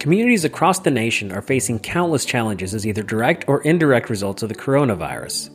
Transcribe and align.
Communities 0.00 0.46
across 0.46 0.78
the 0.78 0.90
nation 0.90 1.30
are 1.30 1.42
facing 1.42 1.78
countless 1.78 2.24
challenges 2.24 2.72
as 2.72 2.86
either 2.86 3.02
direct 3.02 3.46
or 3.46 3.60
indirect 3.64 4.08
results 4.08 4.42
of 4.42 4.48
the 4.48 4.54
coronavirus. 4.54 5.50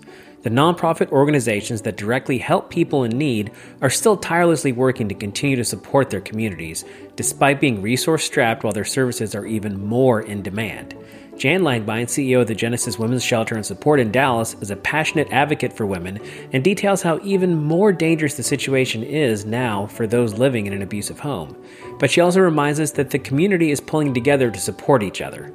The 0.46 0.52
nonprofit 0.52 1.12
organizations 1.12 1.82
that 1.82 1.98
directly 1.98 2.38
help 2.38 2.70
people 2.70 3.04
in 3.04 3.18
need 3.18 3.50
are 3.82 3.90
still 3.90 4.16
tirelessly 4.16 4.72
working 4.72 5.10
to 5.10 5.16
continue 5.16 5.56
to 5.56 5.66
support 5.66 6.12
their 6.12 6.22
communities, 6.22 6.86
despite 7.16 7.60
being 7.60 7.82
resource 7.82 8.26
strapped 8.26 8.64
while 8.64 8.72
their 8.72 8.86
services 8.86 9.34
are 9.34 9.48
even 9.48 9.84
more 9.84 10.22
in 10.22 10.44
demand. 10.44 10.94
Jan 11.36 11.62
Langbein, 11.62 12.06
CEO 12.06 12.42
of 12.42 12.48
the 12.48 12.54
Genesis 12.54 13.00
Women's 13.00 13.24
Shelter 13.24 13.56
and 13.56 13.66
Support 13.66 14.00
in 14.00 14.12
Dallas, 14.12 14.56
is 14.62 14.70
a 14.70 14.76
passionate 14.76 15.32
advocate 15.32 15.74
for 15.74 15.88
women 15.88 16.20
and 16.54 16.64
details 16.64 17.02
how 17.02 17.20
even 17.24 17.64
more 17.64 17.92
dangerous 17.92 18.38
the 18.38 18.44
situation 18.44 19.02
is 19.02 19.48
now 19.48 19.88
for 19.88 20.06
those 20.06 20.36
living 20.36 20.68
in 20.68 20.74
an 20.74 20.84
abusive 20.84 21.18
home. 21.18 21.58
But 21.98 22.12
she 22.12 22.22
also 22.22 22.40
reminds 22.40 22.80
us 22.80 22.92
that 22.92 23.10
the 23.10 23.18
community 23.18 23.72
is 23.72 23.82
pulling 23.82 24.14
together 24.14 24.52
to 24.52 24.60
support 24.60 25.02
each 25.02 25.22
other. 25.22 25.52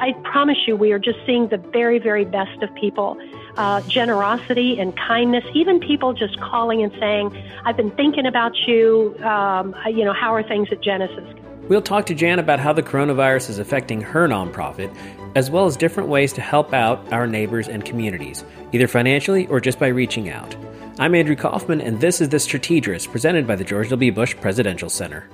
I 0.00 0.12
promise 0.30 0.56
you, 0.66 0.76
we 0.76 0.92
are 0.92 0.98
just 0.98 1.18
seeing 1.26 1.48
the 1.48 1.58
very, 1.58 1.98
very 1.98 2.24
best 2.24 2.62
of 2.62 2.72
people. 2.76 3.18
Uh, 3.58 3.80
generosity 3.88 4.78
and 4.78 4.96
kindness, 4.96 5.42
even 5.52 5.80
people 5.80 6.12
just 6.12 6.38
calling 6.38 6.80
and 6.80 6.92
saying, 7.00 7.36
I've 7.64 7.76
been 7.76 7.90
thinking 7.90 8.24
about 8.24 8.52
you. 8.68 9.16
Um, 9.24 9.74
you 9.86 10.04
know, 10.04 10.12
how 10.12 10.32
are 10.32 10.44
things 10.44 10.68
at 10.70 10.80
Genesis? 10.80 11.24
We'll 11.68 11.82
talk 11.82 12.06
to 12.06 12.14
Jan 12.14 12.38
about 12.38 12.60
how 12.60 12.72
the 12.72 12.84
coronavirus 12.84 13.50
is 13.50 13.58
affecting 13.58 14.00
her 14.00 14.28
nonprofit, 14.28 14.94
as 15.34 15.50
well 15.50 15.66
as 15.66 15.76
different 15.76 16.08
ways 16.08 16.32
to 16.34 16.40
help 16.40 16.72
out 16.72 17.12
our 17.12 17.26
neighbors 17.26 17.66
and 17.66 17.84
communities, 17.84 18.44
either 18.72 18.86
financially 18.86 19.48
or 19.48 19.60
just 19.60 19.80
by 19.80 19.88
reaching 19.88 20.30
out. 20.30 20.54
I'm 21.00 21.16
Andrew 21.16 21.34
Kaufman, 21.34 21.80
and 21.80 22.00
this 22.00 22.20
is 22.20 22.28
The 22.28 22.38
Strategerist, 22.38 23.10
presented 23.10 23.46
by 23.46 23.56
the 23.56 23.64
George 23.64 23.88
W. 23.90 24.12
Bush 24.12 24.36
Presidential 24.36 24.88
Center. 24.88 25.28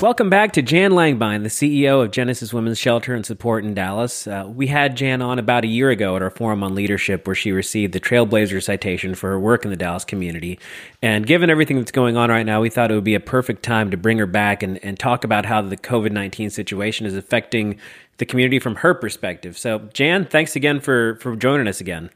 Welcome 0.00 0.30
back 0.30 0.52
to 0.52 0.62
Jan 0.62 0.92
Langbein, 0.92 1.42
the 1.42 1.48
CEO 1.48 2.04
of 2.04 2.12
Genesis 2.12 2.54
Women's 2.54 2.78
Shelter 2.78 3.14
and 3.14 3.26
Support 3.26 3.64
in 3.64 3.74
Dallas. 3.74 4.28
Uh, 4.28 4.44
we 4.46 4.68
had 4.68 4.96
Jan 4.96 5.20
on 5.20 5.40
about 5.40 5.64
a 5.64 5.66
year 5.66 5.90
ago 5.90 6.14
at 6.14 6.22
our 6.22 6.30
Forum 6.30 6.62
on 6.62 6.76
Leadership, 6.76 7.26
where 7.26 7.34
she 7.34 7.50
received 7.50 7.92
the 7.92 7.98
Trailblazer 7.98 8.62
citation 8.62 9.16
for 9.16 9.30
her 9.30 9.40
work 9.40 9.64
in 9.64 9.72
the 9.72 9.76
Dallas 9.76 10.04
community. 10.04 10.60
And 11.02 11.26
given 11.26 11.50
everything 11.50 11.78
that's 11.78 11.90
going 11.90 12.16
on 12.16 12.30
right 12.30 12.46
now, 12.46 12.60
we 12.60 12.70
thought 12.70 12.92
it 12.92 12.94
would 12.94 13.02
be 13.02 13.16
a 13.16 13.20
perfect 13.20 13.64
time 13.64 13.90
to 13.90 13.96
bring 13.96 14.18
her 14.18 14.26
back 14.26 14.62
and, 14.62 14.78
and 14.84 14.96
talk 14.96 15.24
about 15.24 15.44
how 15.44 15.62
the 15.62 15.76
COVID 15.76 16.12
19 16.12 16.50
situation 16.50 17.04
is 17.04 17.16
affecting 17.16 17.76
the 18.18 18.24
community 18.24 18.60
from 18.60 18.76
her 18.76 18.94
perspective. 18.94 19.58
So, 19.58 19.80
Jan, 19.94 20.26
thanks 20.26 20.54
again 20.54 20.78
for, 20.78 21.16
for 21.16 21.34
joining 21.34 21.66
us 21.66 21.80
again. 21.80 22.10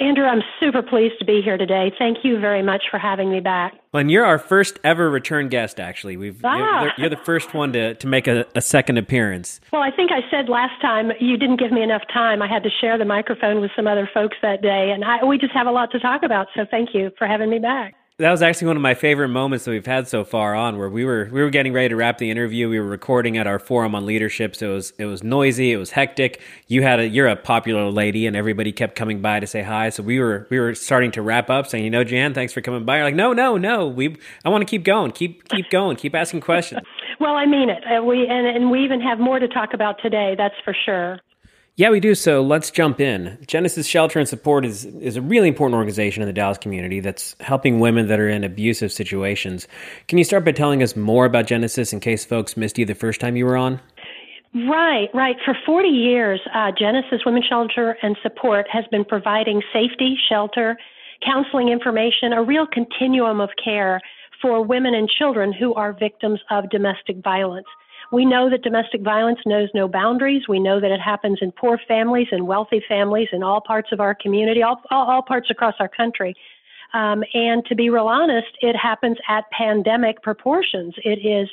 Andrew, 0.00 0.24
I'm 0.24 0.42
super 0.58 0.82
pleased 0.82 1.18
to 1.20 1.24
be 1.24 1.40
here 1.40 1.56
today. 1.56 1.92
Thank 1.98 2.24
you 2.24 2.40
very 2.40 2.62
much 2.62 2.84
for 2.90 2.98
having 2.98 3.30
me 3.30 3.40
back. 3.40 3.74
Well, 3.92 4.00
and 4.00 4.10
you're 4.10 4.24
our 4.24 4.38
first 4.38 4.80
ever 4.82 5.08
return 5.08 5.48
guest, 5.48 5.78
actually. 5.78 6.16
We've 6.16 6.40
ah. 6.44 6.82
you're, 6.82 6.92
you're, 6.98 7.10
the 7.10 7.16
first 7.16 7.54
one 7.54 7.72
to, 7.74 7.94
to 7.94 8.06
make 8.06 8.26
a, 8.26 8.44
a, 8.56 8.60
second 8.60 8.98
appearance. 8.98 9.60
Well, 9.72 9.82
I 9.82 9.90
think 9.90 10.10
I 10.10 10.28
said 10.30 10.48
last 10.48 10.80
time 10.82 11.12
you 11.20 11.36
didn't 11.36 11.60
give 11.60 11.70
me 11.70 11.82
enough 11.82 12.02
time. 12.12 12.42
I 12.42 12.48
had 12.48 12.64
to 12.64 12.70
share 12.80 12.98
the 12.98 13.04
microphone 13.04 13.60
with 13.60 13.70
some 13.76 13.86
other 13.86 14.08
folks 14.12 14.36
that 14.42 14.62
day, 14.62 14.90
and 14.92 15.04
I, 15.04 15.24
we 15.24 15.38
just 15.38 15.52
have 15.52 15.68
a 15.68 15.72
lot 15.72 15.92
to 15.92 16.00
talk 16.00 16.24
about. 16.24 16.48
So 16.56 16.66
thank 16.68 16.94
you 16.94 17.12
for 17.16 17.26
having 17.26 17.50
me 17.50 17.60
back 17.60 17.94
that 18.18 18.30
was 18.30 18.42
actually 18.42 18.68
one 18.68 18.76
of 18.76 18.82
my 18.82 18.94
favorite 18.94 19.28
moments 19.28 19.64
that 19.64 19.72
we've 19.72 19.84
had 19.84 20.06
so 20.06 20.24
far 20.24 20.54
on 20.54 20.78
where 20.78 20.88
we 20.88 21.04
were 21.04 21.28
we 21.32 21.42
were 21.42 21.50
getting 21.50 21.72
ready 21.72 21.88
to 21.88 21.96
wrap 21.96 22.18
the 22.18 22.30
interview. 22.30 22.68
We 22.68 22.78
were 22.78 22.86
recording 22.86 23.36
at 23.36 23.48
our 23.48 23.58
forum 23.58 23.92
on 23.96 24.06
leadership 24.06 24.54
so 24.54 24.70
it 24.70 24.74
was 24.74 24.92
it 24.98 25.06
was 25.06 25.24
noisy 25.24 25.72
it 25.72 25.78
was 25.78 25.90
hectic. 25.90 26.40
You 26.68 26.82
had 26.82 27.00
a 27.00 27.08
you're 27.08 27.26
a 27.26 27.34
popular 27.34 27.90
lady 27.90 28.28
and 28.28 28.36
everybody 28.36 28.70
kept 28.70 28.94
coming 28.94 29.20
by 29.20 29.40
to 29.40 29.48
say 29.48 29.62
hi 29.62 29.88
so 29.88 30.04
we 30.04 30.20
were 30.20 30.46
we 30.48 30.60
were 30.60 30.76
starting 30.76 31.10
to 31.12 31.22
wrap 31.22 31.50
up 31.50 31.66
saying 31.66 31.82
you 31.82 31.90
know 31.90 32.04
jan 32.04 32.34
thanks 32.34 32.52
for 32.52 32.60
coming 32.60 32.84
by. 32.84 32.98
You're 32.98 33.06
like 33.06 33.16
no 33.16 33.32
no 33.32 33.56
no 33.56 33.88
we 33.88 34.16
i 34.44 34.48
want 34.48 34.62
to 34.62 34.70
keep 34.70 34.84
going 34.84 35.10
keep 35.10 35.48
keep 35.48 35.68
going 35.70 35.96
keep 35.96 36.14
asking 36.14 36.40
questions. 36.40 36.82
Well 37.20 37.36
i 37.36 37.46
mean 37.46 37.70
it 37.70 37.82
uh, 37.84 38.02
we 38.02 38.26
and, 38.26 38.44
and 38.44 38.70
we 38.72 38.84
even 38.84 39.00
have 39.00 39.20
more 39.20 39.38
to 39.38 39.46
talk 39.46 39.72
about 39.72 40.02
today 40.02 40.34
that's 40.36 40.56
for 40.64 40.74
sure 40.84 41.20
yeah, 41.76 41.90
we 41.90 41.98
do. 41.98 42.14
So 42.14 42.40
let's 42.40 42.70
jump 42.70 43.00
in. 43.00 43.36
Genesis 43.48 43.86
Shelter 43.86 44.20
and 44.20 44.28
Support 44.28 44.64
is, 44.64 44.84
is 44.84 45.16
a 45.16 45.22
really 45.22 45.48
important 45.48 45.76
organization 45.76 46.22
in 46.22 46.28
the 46.28 46.32
Dallas 46.32 46.56
community 46.56 47.00
that's 47.00 47.34
helping 47.40 47.80
women 47.80 48.06
that 48.08 48.20
are 48.20 48.28
in 48.28 48.44
abusive 48.44 48.92
situations. 48.92 49.66
Can 50.06 50.18
you 50.18 50.24
start 50.24 50.44
by 50.44 50.52
telling 50.52 50.84
us 50.84 50.94
more 50.94 51.24
about 51.24 51.46
Genesis 51.46 51.92
in 51.92 51.98
case 51.98 52.24
folks 52.24 52.56
missed 52.56 52.78
you 52.78 52.84
the 52.84 52.94
first 52.94 53.20
time 53.20 53.34
you 53.36 53.44
were 53.44 53.56
on? 53.56 53.80
Right, 54.54 55.08
right. 55.12 55.34
For 55.44 55.56
40 55.66 55.88
years, 55.88 56.40
uh, 56.54 56.70
Genesis 56.78 57.22
Women's 57.26 57.46
Shelter 57.46 57.96
and 58.02 58.16
Support 58.22 58.66
has 58.70 58.84
been 58.92 59.04
providing 59.04 59.60
safety, 59.72 60.16
shelter, 60.28 60.76
counseling 61.26 61.70
information, 61.70 62.32
a 62.32 62.42
real 62.42 62.68
continuum 62.68 63.40
of 63.40 63.50
care 63.62 64.00
for 64.40 64.62
women 64.62 64.94
and 64.94 65.08
children 65.08 65.52
who 65.52 65.74
are 65.74 65.92
victims 65.92 66.38
of 66.50 66.70
domestic 66.70 67.16
violence. 67.24 67.66
We 68.12 68.24
know 68.24 68.50
that 68.50 68.62
domestic 68.62 69.02
violence 69.02 69.40
knows 69.46 69.68
no 69.74 69.88
boundaries. 69.88 70.42
We 70.48 70.60
know 70.60 70.80
that 70.80 70.90
it 70.90 71.00
happens 71.00 71.38
in 71.40 71.52
poor 71.52 71.78
families 71.88 72.28
and 72.30 72.46
wealthy 72.46 72.82
families 72.86 73.28
in 73.32 73.42
all 73.42 73.60
parts 73.60 73.90
of 73.92 74.00
our 74.00 74.14
community, 74.14 74.62
all, 74.62 74.80
all, 74.90 75.10
all 75.10 75.22
parts 75.22 75.50
across 75.50 75.74
our 75.80 75.88
country. 75.88 76.34
Um, 76.92 77.24
and 77.34 77.64
to 77.66 77.74
be 77.74 77.90
real 77.90 78.06
honest, 78.06 78.48
it 78.60 78.76
happens 78.76 79.16
at 79.28 79.50
pandemic 79.50 80.22
proportions. 80.22 80.94
It 80.98 81.26
is 81.26 81.48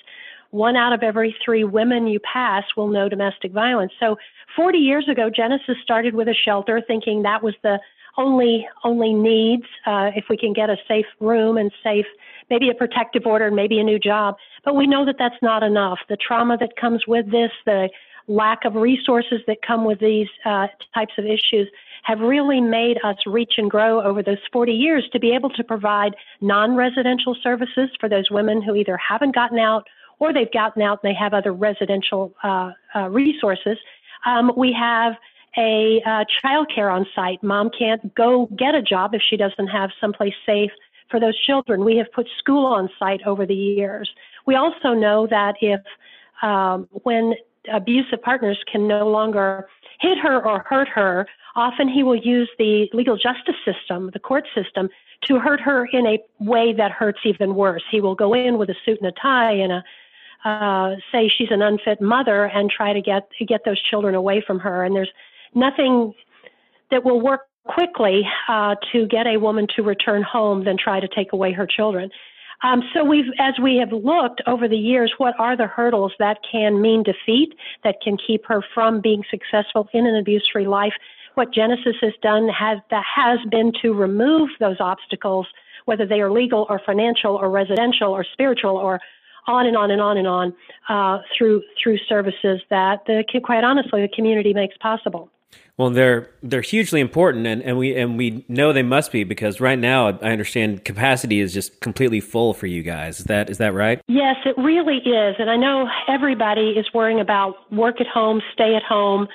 one 0.51 0.75
out 0.75 0.93
of 0.93 1.01
every 1.01 1.35
three 1.43 1.63
women 1.63 2.07
you 2.07 2.19
pass 2.19 2.63
will 2.77 2.89
know 2.89 3.09
domestic 3.09 3.51
violence. 3.51 3.93
So 3.99 4.17
40 4.55 4.77
years 4.77 5.07
ago, 5.09 5.29
Genesis 5.33 5.77
started 5.81 6.13
with 6.13 6.27
a 6.27 6.35
shelter 6.35 6.81
thinking 6.85 7.23
that 7.23 7.41
was 7.41 7.55
the 7.63 7.79
only 8.17 8.67
only 8.83 9.13
needs 9.13 9.65
uh, 9.85 10.11
if 10.15 10.25
we 10.29 10.37
can 10.37 10.53
get 10.53 10.69
a 10.69 10.77
safe 10.87 11.05
room 11.19 11.57
and 11.57 11.71
safe 11.83 12.05
maybe 12.51 12.69
a 12.69 12.75
protective 12.75 13.25
order 13.25 13.47
and 13.47 13.55
maybe 13.55 13.79
a 13.79 13.83
new 13.83 13.97
job. 13.97 14.35
But 14.63 14.75
we 14.75 14.85
know 14.85 15.05
that 15.05 15.15
that's 15.17 15.41
not 15.41 15.63
enough. 15.63 15.99
The 16.09 16.17
trauma 16.17 16.57
that 16.57 16.75
comes 16.75 17.07
with 17.07 17.31
this, 17.31 17.51
the 17.65 17.89
lack 18.27 18.65
of 18.65 18.75
resources 18.75 19.39
that 19.47 19.61
come 19.65 19.85
with 19.85 19.99
these 19.99 20.27
uh, 20.45 20.67
types 20.93 21.13
of 21.17 21.25
issues 21.25 21.69
have 22.03 22.19
really 22.19 22.59
made 22.59 22.97
us 23.03 23.15
reach 23.25 23.53
and 23.57 23.71
grow 23.71 24.01
over 24.01 24.21
those 24.21 24.39
40 24.51 24.73
years 24.73 25.07
to 25.13 25.19
be 25.19 25.33
able 25.33 25.49
to 25.51 25.63
provide 25.63 26.15
non 26.41 26.75
residential 26.75 27.35
services 27.41 27.89
for 27.99 28.09
those 28.09 28.29
women 28.29 28.61
who 28.61 28.75
either 28.75 28.97
haven't 28.97 29.33
gotten 29.33 29.57
out 29.57 29.87
or 30.19 30.33
they've 30.33 30.51
gotten 30.51 30.81
out 30.81 30.99
and 31.03 31.09
they 31.09 31.17
have 31.17 31.33
other 31.33 31.53
residential 31.53 32.33
uh, 32.43 32.71
uh, 32.95 33.09
resources. 33.09 33.77
Um, 34.25 34.51
we 34.55 34.71
have 34.73 35.13
a 35.57 36.01
uh, 36.05 36.23
child 36.41 36.71
care 36.73 36.89
on 36.89 37.05
site. 37.13 37.41
Mom 37.43 37.69
can't 37.77 38.13
go 38.15 38.47
get 38.57 38.75
a 38.75 38.81
job 38.81 39.13
if 39.13 39.21
she 39.21 39.37
doesn't 39.37 39.67
have 39.67 39.89
someplace 39.99 40.33
safe 40.45 40.71
for 41.09 41.19
those 41.19 41.37
children. 41.39 41.83
We 41.83 41.97
have 41.97 42.11
put 42.13 42.27
school 42.39 42.65
on 42.65 42.89
site 42.97 43.21
over 43.25 43.45
the 43.45 43.55
years. 43.55 44.09
We 44.45 44.55
also 44.55 44.93
know 44.93 45.27
that 45.27 45.55
if 45.61 45.81
um, 46.41 46.87
when 47.03 47.35
abusive 47.71 48.21
partners 48.21 48.57
can 48.71 48.87
no 48.87 49.07
longer 49.07 49.67
hit 49.99 50.17
her 50.17 50.43
or 50.43 50.65
hurt 50.67 50.87
her, 50.87 51.27
often 51.55 51.87
he 51.87 52.01
will 52.01 52.15
use 52.15 52.49
the 52.57 52.89
legal 52.93 53.17
justice 53.17 53.55
system, 53.65 54.09
the 54.13 54.19
court 54.19 54.47
system, 54.55 54.89
to 55.25 55.37
hurt 55.37 55.61
her 55.61 55.85
in 55.93 56.07
a 56.07 56.19
way 56.39 56.73
that 56.73 56.91
hurts 56.91 57.19
even 57.25 57.53
worse. 57.55 57.83
He 57.91 58.01
will 58.01 58.15
go 58.15 58.33
in 58.33 58.57
with 58.57 58.69
a 58.69 58.75
suit 58.85 58.99
and 58.99 59.07
a 59.07 59.11
tie 59.11 59.51
and 59.51 59.71
a 59.71 59.83
uh, 60.43 60.95
say 61.11 61.29
she's 61.29 61.51
an 61.51 61.61
unfit 61.61 62.01
mother 62.01 62.45
and 62.45 62.71
try 62.71 62.93
to 62.93 63.01
get 63.01 63.29
get 63.47 63.63
those 63.63 63.79
children 63.79 64.15
away 64.15 64.41
from 64.41 64.59
her. 64.59 64.83
And 64.83 64.95
there's 64.95 65.11
nothing 65.53 66.13
that 66.89 67.03
will 67.03 67.21
work 67.21 67.41
quickly 67.65 68.23
uh, 68.47 68.75
to 68.91 69.05
get 69.07 69.27
a 69.27 69.37
woman 69.37 69.67
to 69.75 69.83
return 69.83 70.23
home 70.23 70.63
than 70.63 70.77
try 70.77 70.99
to 70.99 71.07
take 71.07 71.31
away 71.33 71.51
her 71.51 71.67
children. 71.67 72.09
Um, 72.63 72.83
so 72.93 73.03
we've, 73.03 73.25
as 73.39 73.55
we 73.61 73.77
have 73.77 73.91
looked 73.91 74.41
over 74.45 74.67
the 74.67 74.77
years, 74.77 75.13
what 75.17 75.33
are 75.39 75.57
the 75.57 75.67
hurdles 75.67 76.13
that 76.19 76.37
can 76.49 76.81
mean 76.81 77.03
defeat, 77.03 77.53
that 77.83 77.95
can 78.03 78.17
keep 78.17 78.45
her 78.45 78.63
from 78.73 79.01
being 79.01 79.23
successful 79.31 79.89
in 79.93 80.05
an 80.05 80.15
abuse-free 80.15 80.67
life? 80.67 80.93
What 81.35 81.53
Genesis 81.53 81.95
has 82.01 82.13
done 82.21 82.49
has 82.49 82.77
that 82.91 83.03
has 83.15 83.39
been 83.49 83.71
to 83.81 83.93
remove 83.93 84.49
those 84.59 84.77
obstacles, 84.79 85.47
whether 85.85 86.05
they 86.05 86.19
are 86.21 86.31
legal 86.31 86.67
or 86.69 86.79
financial 86.85 87.35
or 87.35 87.49
residential 87.49 88.11
or 88.11 88.25
spiritual 88.31 88.77
or 88.77 88.99
on 89.47 89.65
and 89.65 89.75
on 89.75 89.89
and 89.89 90.01
on 90.01 90.17
and 90.17 90.27
on 90.27 90.53
uh, 90.89 91.19
through 91.35 91.63
through 91.81 91.97
services 92.07 92.61
that 92.69 92.99
the 93.07 93.23
quite 93.43 93.63
honestly 93.63 94.01
the 94.01 94.09
community 94.09 94.53
makes 94.53 94.77
possible. 94.77 95.31
Well, 95.77 95.89
they're 95.89 96.29
they're 96.43 96.61
hugely 96.61 96.99
important, 96.99 97.47
and, 97.47 97.63
and 97.63 97.77
we 97.77 97.95
and 97.95 98.17
we 98.17 98.45
know 98.47 98.71
they 98.71 98.83
must 98.83 99.11
be 99.11 99.23
because 99.23 99.59
right 99.59 99.79
now 99.79 100.09
I 100.09 100.31
understand 100.31 100.85
capacity 100.85 101.39
is 101.39 101.53
just 101.53 101.79
completely 101.79 102.19
full 102.19 102.53
for 102.53 102.67
you 102.67 102.83
guys. 102.83 103.19
Is 103.19 103.25
that 103.25 103.49
is 103.49 103.57
that 103.57 103.73
right? 103.73 103.99
Yes, 104.07 104.35
it 104.45 104.55
really 104.57 104.97
is, 104.97 105.35
and 105.39 105.49
I 105.49 105.55
know 105.55 105.87
everybody 106.07 106.71
is 106.71 106.85
worrying 106.93 107.19
about 107.19 107.55
work 107.71 107.99
at 107.99 108.07
home, 108.07 108.41
stay 108.53 108.75
at 108.75 108.83
home, 108.83 109.27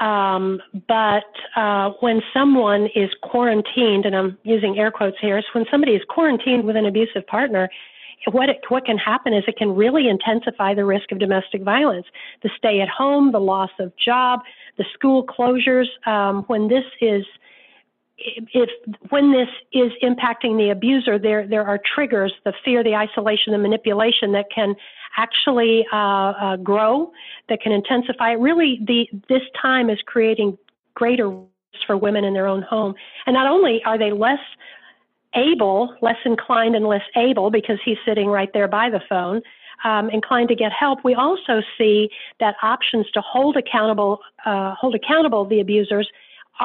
um, 0.00 0.60
but 0.86 1.24
uh, 1.56 1.92
when 2.00 2.20
someone 2.34 2.88
is 2.94 3.10
quarantined, 3.22 4.04
and 4.04 4.14
I'm 4.14 4.36
using 4.42 4.78
air 4.78 4.90
quotes 4.90 5.16
here, 5.20 5.40
so 5.40 5.46
when 5.58 5.64
somebody 5.70 5.92
is 5.92 6.02
quarantined 6.08 6.64
with 6.64 6.76
an 6.76 6.84
abusive 6.84 7.26
partner, 7.26 7.70
what 8.30 8.48
it, 8.48 8.58
what 8.68 8.84
can 8.84 8.98
happen 8.98 9.32
is 9.32 9.44
it 9.46 9.56
can 9.56 9.74
really 9.74 10.08
intensify 10.08 10.74
the 10.74 10.84
risk 10.84 11.12
of 11.12 11.18
domestic 11.18 11.62
violence. 11.62 12.06
The 12.42 12.50
stay 12.56 12.80
at 12.80 12.88
home, 12.88 13.32
the 13.32 13.40
loss 13.40 13.70
of 13.78 13.92
job, 13.96 14.40
the 14.78 14.84
school 14.94 15.24
closures. 15.24 15.86
Um, 16.06 16.42
when 16.44 16.68
this 16.68 16.84
is 17.00 17.24
if 18.18 18.70
when 19.10 19.32
this 19.32 19.48
is 19.72 19.92
impacting 20.02 20.56
the 20.56 20.70
abuser, 20.70 21.18
there 21.18 21.46
there 21.46 21.66
are 21.66 21.78
triggers: 21.94 22.32
the 22.44 22.52
fear, 22.64 22.82
the 22.82 22.94
isolation, 22.94 23.52
the 23.52 23.58
manipulation 23.58 24.32
that 24.32 24.46
can 24.54 24.74
actually 25.16 25.86
uh, 25.92 25.96
uh, 25.96 26.56
grow, 26.56 27.12
that 27.48 27.60
can 27.60 27.72
intensify. 27.72 28.32
Really, 28.32 28.80
the 28.86 29.08
this 29.28 29.42
time 29.60 29.90
is 29.90 29.98
creating 30.06 30.56
greater 30.94 31.28
risk 31.28 31.46
for 31.86 31.96
women 31.96 32.24
in 32.24 32.32
their 32.32 32.46
own 32.46 32.62
home, 32.62 32.94
and 33.26 33.34
not 33.34 33.46
only 33.46 33.82
are 33.84 33.98
they 33.98 34.12
less 34.12 34.40
able, 35.36 35.94
less 36.00 36.16
inclined, 36.24 36.74
and 36.74 36.86
less 36.86 37.02
able 37.16 37.50
because 37.50 37.78
he's 37.84 37.98
sitting 38.04 38.28
right 38.28 38.50
there 38.52 38.68
by 38.68 38.90
the 38.90 39.00
phone. 39.08 39.42
Um, 39.84 40.08
inclined 40.10 40.48
to 40.48 40.54
get 40.54 40.72
help, 40.72 41.04
we 41.04 41.14
also 41.14 41.60
see 41.76 42.08
that 42.40 42.56
options 42.62 43.10
to 43.10 43.20
hold 43.20 43.56
accountable, 43.56 44.20
uh, 44.46 44.74
hold 44.74 44.94
accountable 44.94 45.44
the 45.44 45.60
abusers 45.60 46.10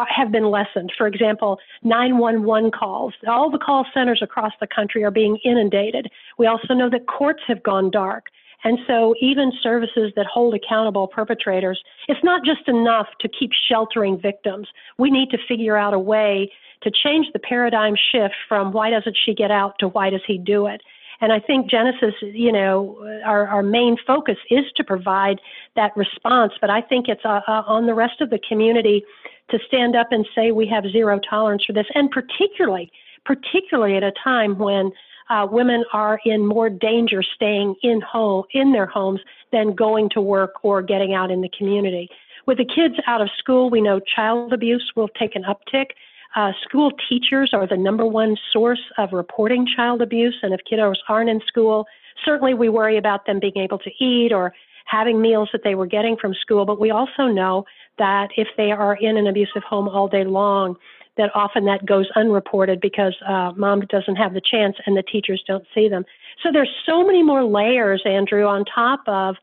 have 0.07 0.31
been 0.31 0.50
lessened. 0.50 0.91
For 0.97 1.07
example, 1.07 1.59
911 1.83 2.71
calls. 2.71 3.13
All 3.27 3.50
the 3.50 3.57
call 3.57 3.85
centers 3.94 4.21
across 4.21 4.53
the 4.59 4.68
country 4.68 5.03
are 5.03 5.12
being 5.12 5.38
inundated. 5.44 6.09
We 6.38 6.47
also 6.47 6.74
know 6.74 6.89
that 6.89 7.07
courts 7.07 7.41
have 7.47 7.62
gone 7.63 7.91
dark. 7.91 8.27
And 8.63 8.77
so, 8.85 9.15
even 9.19 9.51
services 9.62 10.13
that 10.15 10.27
hold 10.27 10.53
accountable 10.53 11.07
perpetrators, 11.07 11.81
it's 12.07 12.24
not 12.24 12.45
just 12.45 12.67
enough 12.67 13.07
to 13.21 13.27
keep 13.27 13.51
sheltering 13.53 14.19
victims. 14.19 14.67
We 15.00 15.09
need 15.09 15.31
to 15.31 15.38
figure 15.47 15.77
out 15.77 15.95
a 15.95 16.00
way 16.00 16.51
to 16.83 16.92
change 16.92 17.28
the 17.33 17.39
paradigm 17.39 17.95
shift 17.95 18.36
from 18.48 18.72
why 18.72 18.89
doesn't 18.89 19.18
she 19.25 19.33
get 19.33 19.51
out 19.51 19.75
to 19.80 19.88
why 19.88 20.10
does 20.10 20.22
he 20.25 20.38
do 20.38 20.68
it. 20.68 20.81
And 21.22 21.31
I 21.31 21.39
think 21.39 21.69
Genesis, 21.69 22.16
you 22.22 22.51
know, 22.51 22.98
our, 23.24 23.48
our 23.48 23.62
main 23.62 23.95
focus 24.07 24.38
is 24.50 24.66
to 24.75 24.83
provide 24.83 25.39
that 25.75 25.95
response, 25.95 26.54
but 26.60 26.72
I 26.72 26.81
think 26.81 27.07
it's 27.07 27.22
uh, 27.24 27.42
uh, 27.48 27.63
on 27.68 27.86
the 27.86 27.94
rest 27.94 28.22
of 28.22 28.31
the 28.31 28.39
community 28.39 29.04
to 29.51 29.60
stand 29.68 29.95
up 29.95 30.07
and 30.12 30.25
say 30.33 30.51
we 30.51 30.68
have 30.68 30.83
zero 30.92 31.19
tolerance 31.19 31.63
for 31.63 31.74
this, 31.74 31.86
and 31.94 32.10
particularly, 32.10 32.92
particularly 33.24 33.95
at 33.95 34.04
a 34.04 34.12
time 34.24 34.57
when 34.57 34.92
uh, 35.30 35.45
women 35.50 35.84
are 35.94 36.19
in 36.25 36.45
more 36.45 36.69
danger 36.69 37.22
staying 37.22 37.75
in 37.84 38.01
home 38.01 38.44
in 38.54 38.72
their 38.72 38.88
homes 38.88 39.19
than 39.51 39.75
going 39.75 40.10
to 40.10 40.22
work 40.22 40.54
or 40.63 40.81
getting 40.81 41.13
out 41.13 41.30
in 41.30 41.42
the 41.42 41.50
community. 41.56 42.10
With 42.48 42.57
the 42.57 42.66
kids 42.66 42.95
out 43.06 43.22
of 43.22 43.30
school, 43.38 43.69
we 43.69 43.81
know 43.81 44.00
child 44.00 44.51
abuse 44.51 44.92
will 44.95 45.07
take 45.07 45.36
an 45.36 45.44
uptick. 45.44 45.92
Uh, 46.36 46.51
school 46.63 46.92
teachers 47.10 47.51
are 47.54 47.68
the 47.68 47.78
number 47.78 48.06
one 48.06 48.38
source 48.51 48.81
of 48.98 49.12
reporting 49.12 49.68
child 49.75 50.01
abuse, 50.01 50.38
and 50.42 50.54
if 50.54 50.62
kiddos 50.69 50.95
aren't 51.10 51.30
in 51.30 51.42
school, 51.45 51.86
certainly 52.24 52.54
we 52.54 52.69
worry 52.69 52.98
about 52.98 53.25
them 53.25 53.39
being 53.39 53.57
able 53.57 53.78
to 53.80 53.92
eat 54.00 54.31
or 54.31 54.54
having 54.86 55.22
meals 55.22 55.50
that 55.51 55.62
they 55.63 55.75
were 55.75 55.86
getting 55.86 56.16
from 56.18 56.33
school. 56.33 56.66
But 56.66 56.80
we 56.80 56.92
also 56.92 57.28
know 57.28 57.66
that 57.98 58.30
if 58.38 58.48
they 58.57 58.72
are 58.72 58.95
in 58.95 59.18
an 59.18 59.28
abusive 59.28 59.63
home 59.63 59.88
all 59.88 60.07
day 60.07 60.24
long, 60.24 60.75
that 61.18 61.30
often 61.36 61.66
that 61.66 61.86
goes 61.86 62.07
unreported 62.16 62.80
because 62.80 63.16
uh, 63.27 63.51
mom 63.56 63.81
doesn't 63.81 64.16
have 64.16 64.34
the 64.34 64.42
chance 64.42 64.77
and 64.86 64.95
the 64.95 65.04
teachers 65.04 65.44
don't 65.45 65.66
see 65.75 65.89
them. 65.89 66.06
So 66.42 66.50
there's 66.51 66.74
so 66.86 67.06
many 67.06 67.22
more 67.22 67.44
layers, 67.44 68.01
Andrew, 68.06 68.45
on 68.45 68.63
top 68.66 69.01
of 69.07 69.36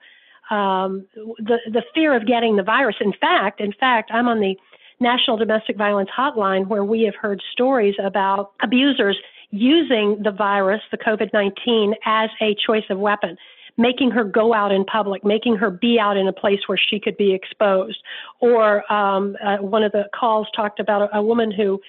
um, 0.51 1.07
the 1.15 1.59
the 1.71 1.83
fear 1.95 2.17
of 2.17 2.27
getting 2.27 2.57
the 2.57 2.63
virus. 2.63 2.97
In 3.01 3.13
fact, 3.13 3.61
in 3.61 3.73
fact, 3.73 4.11
I'm 4.13 4.29
on 4.29 4.41
the 4.41 4.57
National 5.01 5.37
Domestic 5.37 5.77
Violence 5.77 6.11
Hotline 6.17 6.67
where 6.67 6.85
we 6.85 7.03
have 7.03 7.15
heard 7.15 7.43
stories 7.53 7.95
about 8.03 8.53
abusers 8.63 9.17
using 9.51 10.21
the 10.23 10.31
virus, 10.31 10.83
the 10.91 10.99
COVID 10.99 11.33
19, 11.33 11.95
as 12.05 12.31
a 12.41 12.55
choice 12.67 12.85
of 12.91 12.99
weapon 12.99 13.37
making 13.79 14.11
her 14.11 14.25
go 14.25 14.53
out 14.53 14.73
in 14.73 14.85
public, 14.85 15.25
making 15.25 15.57
her 15.57 15.71
be 15.71 15.99
out 15.99 16.17
in 16.17 16.27
a 16.27 16.33
place 16.33 16.59
where 16.67 16.77
she 16.77 17.01
could 17.01 17.17
be 17.17 17.33
exposed. 17.33 17.99
Or 18.41 18.93
um, 18.93 19.37
uh, 19.43 19.59
one 19.59 19.85
of 19.85 19.93
the 19.93 20.07
calls 20.13 20.49
talked 20.55 20.81
about 20.81 21.03
a, 21.03 21.19
a 21.19 21.23
woman 21.23 21.51
who, 21.51 21.81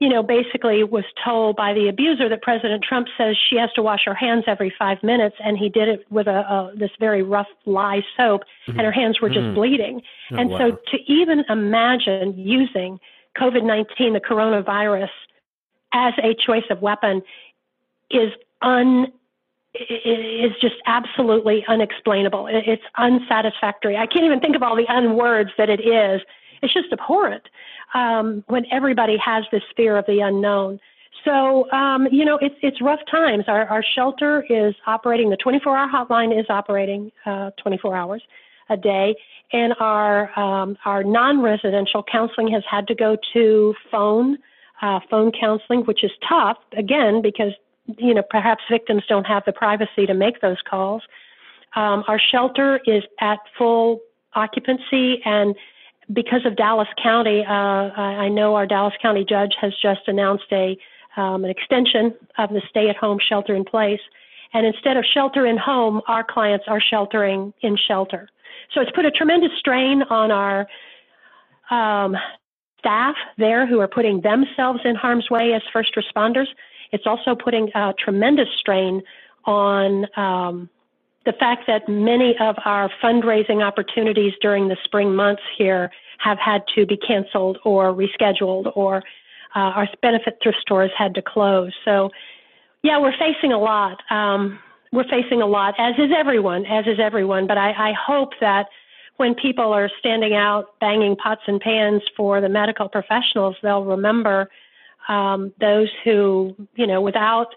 you 0.00 0.08
know, 0.08 0.22
basically 0.22 0.82
was 0.82 1.04
told 1.22 1.56
by 1.56 1.74
the 1.74 1.86
abuser 1.86 2.26
that 2.30 2.40
President 2.40 2.82
Trump 2.82 3.06
says 3.18 3.36
she 3.48 3.56
has 3.56 3.70
to 3.74 3.82
wash 3.82 4.00
her 4.06 4.14
hands 4.14 4.44
every 4.46 4.72
five 4.78 5.02
minutes, 5.02 5.36
and 5.44 5.58
he 5.58 5.68
did 5.68 5.88
it 5.88 6.06
with 6.10 6.26
a, 6.26 6.40
a 6.40 6.72
this 6.74 6.90
very 6.98 7.22
rough 7.22 7.48
lye 7.66 8.00
soap, 8.16 8.42
mm-hmm. 8.66 8.78
and 8.78 8.80
her 8.80 8.92
hands 8.92 9.20
were 9.20 9.28
just 9.28 9.40
mm-hmm. 9.40 9.54
bleeding. 9.54 10.00
Oh, 10.32 10.36
and 10.36 10.50
wow. 10.50 10.58
so 10.58 10.78
to 10.90 11.12
even 11.12 11.44
imagine 11.50 12.34
using 12.36 12.98
COVID 13.38 13.62
19, 13.62 14.14
the 14.14 14.20
coronavirus, 14.20 15.10
as 15.92 16.14
a 16.22 16.34
choice 16.34 16.64
of 16.70 16.80
weapon 16.80 17.22
is 18.10 18.32
un 18.62 19.12
is 19.74 20.52
just 20.60 20.76
absolutely 20.86 21.62
unexplainable. 21.68 22.48
It's 22.50 22.82
unsatisfactory. 22.96 23.96
I 23.96 24.06
can't 24.06 24.24
even 24.24 24.40
think 24.40 24.56
of 24.56 24.62
all 24.62 24.74
the 24.74 24.86
unwords 24.88 25.50
that 25.58 25.68
it 25.68 25.80
is. 25.80 26.22
It's 26.62 26.72
just 26.74 26.92
abhorrent 26.92 27.44
um, 27.94 28.44
when 28.46 28.64
everybody 28.70 29.16
has 29.24 29.44
this 29.52 29.62
fear 29.76 29.96
of 29.96 30.06
the 30.06 30.20
unknown. 30.20 30.80
So, 31.24 31.70
um, 31.72 32.08
you 32.10 32.24
know, 32.24 32.38
it's, 32.40 32.54
it's 32.62 32.80
rough 32.80 33.00
times. 33.10 33.44
Our, 33.46 33.66
our 33.66 33.84
shelter 33.94 34.44
is 34.48 34.74
operating, 34.86 35.30
the 35.30 35.36
24 35.36 35.76
hour 35.76 35.88
hotline 35.88 36.38
is 36.38 36.46
operating 36.48 37.12
uh, 37.26 37.50
24 37.62 37.96
hours 37.96 38.22
a 38.70 38.76
day, 38.76 39.16
and 39.52 39.74
our, 39.80 40.38
um, 40.38 40.78
our 40.84 41.02
non 41.02 41.42
residential 41.42 42.04
counseling 42.10 42.48
has 42.52 42.62
had 42.70 42.86
to 42.88 42.94
go 42.94 43.16
to 43.34 43.74
phone. 43.90 44.38
Uh, 44.82 44.98
phone 45.10 45.30
counseling, 45.38 45.82
which 45.82 46.02
is 46.02 46.10
tough, 46.26 46.56
again, 46.74 47.20
because 47.20 47.52
you 47.98 48.14
know, 48.14 48.22
perhaps 48.28 48.62
victims 48.70 49.02
don't 49.08 49.26
have 49.26 49.42
the 49.46 49.52
privacy 49.52 50.06
to 50.06 50.14
make 50.14 50.40
those 50.40 50.58
calls. 50.68 51.02
Um, 51.76 52.04
our 52.08 52.18
shelter 52.18 52.80
is 52.86 53.04
at 53.20 53.38
full 53.56 54.00
occupancy, 54.34 55.20
and 55.24 55.54
because 56.12 56.44
of 56.44 56.56
Dallas 56.56 56.88
County, 57.02 57.44
uh, 57.44 57.52
I 57.52 58.28
know 58.28 58.54
our 58.54 58.66
Dallas 58.66 58.94
County 59.00 59.24
judge 59.24 59.54
has 59.60 59.72
just 59.80 60.00
announced 60.06 60.46
a 60.52 60.76
um, 61.16 61.44
an 61.44 61.50
extension 61.50 62.14
of 62.38 62.50
the 62.50 62.62
stay-at-home 62.70 63.18
shelter 63.20 63.54
in 63.54 63.64
place. 63.64 64.00
And 64.52 64.64
instead 64.64 64.96
of 64.96 65.04
shelter 65.04 65.44
in 65.44 65.56
home, 65.56 66.00
our 66.06 66.24
clients 66.24 66.66
are 66.68 66.80
sheltering 66.80 67.52
in 67.62 67.76
shelter. 67.76 68.28
So 68.72 68.80
it's 68.80 68.92
put 68.92 69.04
a 69.04 69.10
tremendous 69.10 69.50
strain 69.58 70.02
on 70.04 70.30
our 70.30 70.68
um, 71.70 72.16
staff 72.78 73.16
there 73.38 73.66
who 73.66 73.80
are 73.80 73.88
putting 73.88 74.20
themselves 74.20 74.80
in 74.84 74.94
harm's 74.94 75.28
way 75.30 75.52
as 75.52 75.62
first 75.72 75.96
responders. 75.96 76.46
It's 76.92 77.06
also 77.06 77.34
putting 77.34 77.70
a 77.74 77.92
tremendous 77.98 78.48
strain 78.58 79.02
on 79.44 80.06
um, 80.16 80.70
the 81.26 81.32
fact 81.32 81.64
that 81.66 81.88
many 81.88 82.34
of 82.40 82.56
our 82.64 82.90
fundraising 83.02 83.62
opportunities 83.62 84.32
during 84.40 84.68
the 84.68 84.76
spring 84.84 85.14
months 85.14 85.42
here 85.56 85.90
have 86.18 86.38
had 86.38 86.62
to 86.74 86.86
be 86.86 86.96
canceled 86.96 87.58
or 87.64 87.94
rescheduled, 87.94 88.72
or 88.74 88.98
uh, 89.54 89.58
our 89.58 89.88
benefit 90.02 90.38
thrift 90.42 90.58
stores 90.60 90.90
had 90.96 91.14
to 91.14 91.22
close. 91.22 91.72
So, 91.84 92.10
yeah, 92.82 92.98
we're 92.98 93.16
facing 93.18 93.52
a 93.52 93.58
lot. 93.58 93.98
Um, 94.10 94.58
we're 94.92 95.08
facing 95.08 95.40
a 95.42 95.46
lot, 95.46 95.74
as 95.78 95.94
is 95.98 96.10
everyone, 96.16 96.66
as 96.66 96.86
is 96.86 96.98
everyone. 96.98 97.46
But 97.46 97.58
I, 97.58 97.90
I 97.90 97.92
hope 97.92 98.30
that 98.40 98.66
when 99.18 99.34
people 99.34 99.72
are 99.72 99.90
standing 99.98 100.34
out 100.34 100.78
banging 100.80 101.14
pots 101.16 101.42
and 101.46 101.60
pans 101.60 102.02
for 102.16 102.40
the 102.40 102.48
medical 102.48 102.88
professionals, 102.88 103.56
they'll 103.62 103.84
remember 103.84 104.48
um, 105.08 105.52
those 105.60 105.88
who, 106.04 106.56
you 106.74 106.86
know, 106.86 107.00
without 107.00 107.54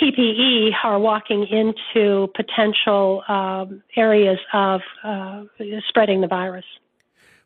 PPE 0.00 0.70
are 0.84 0.98
walking 0.98 1.46
into 1.46 2.28
potential 2.34 3.22
um, 3.28 3.82
areas 3.96 4.38
of 4.52 4.80
uh, 5.02 5.42
spreading 5.88 6.20
the 6.20 6.28
virus. 6.28 6.64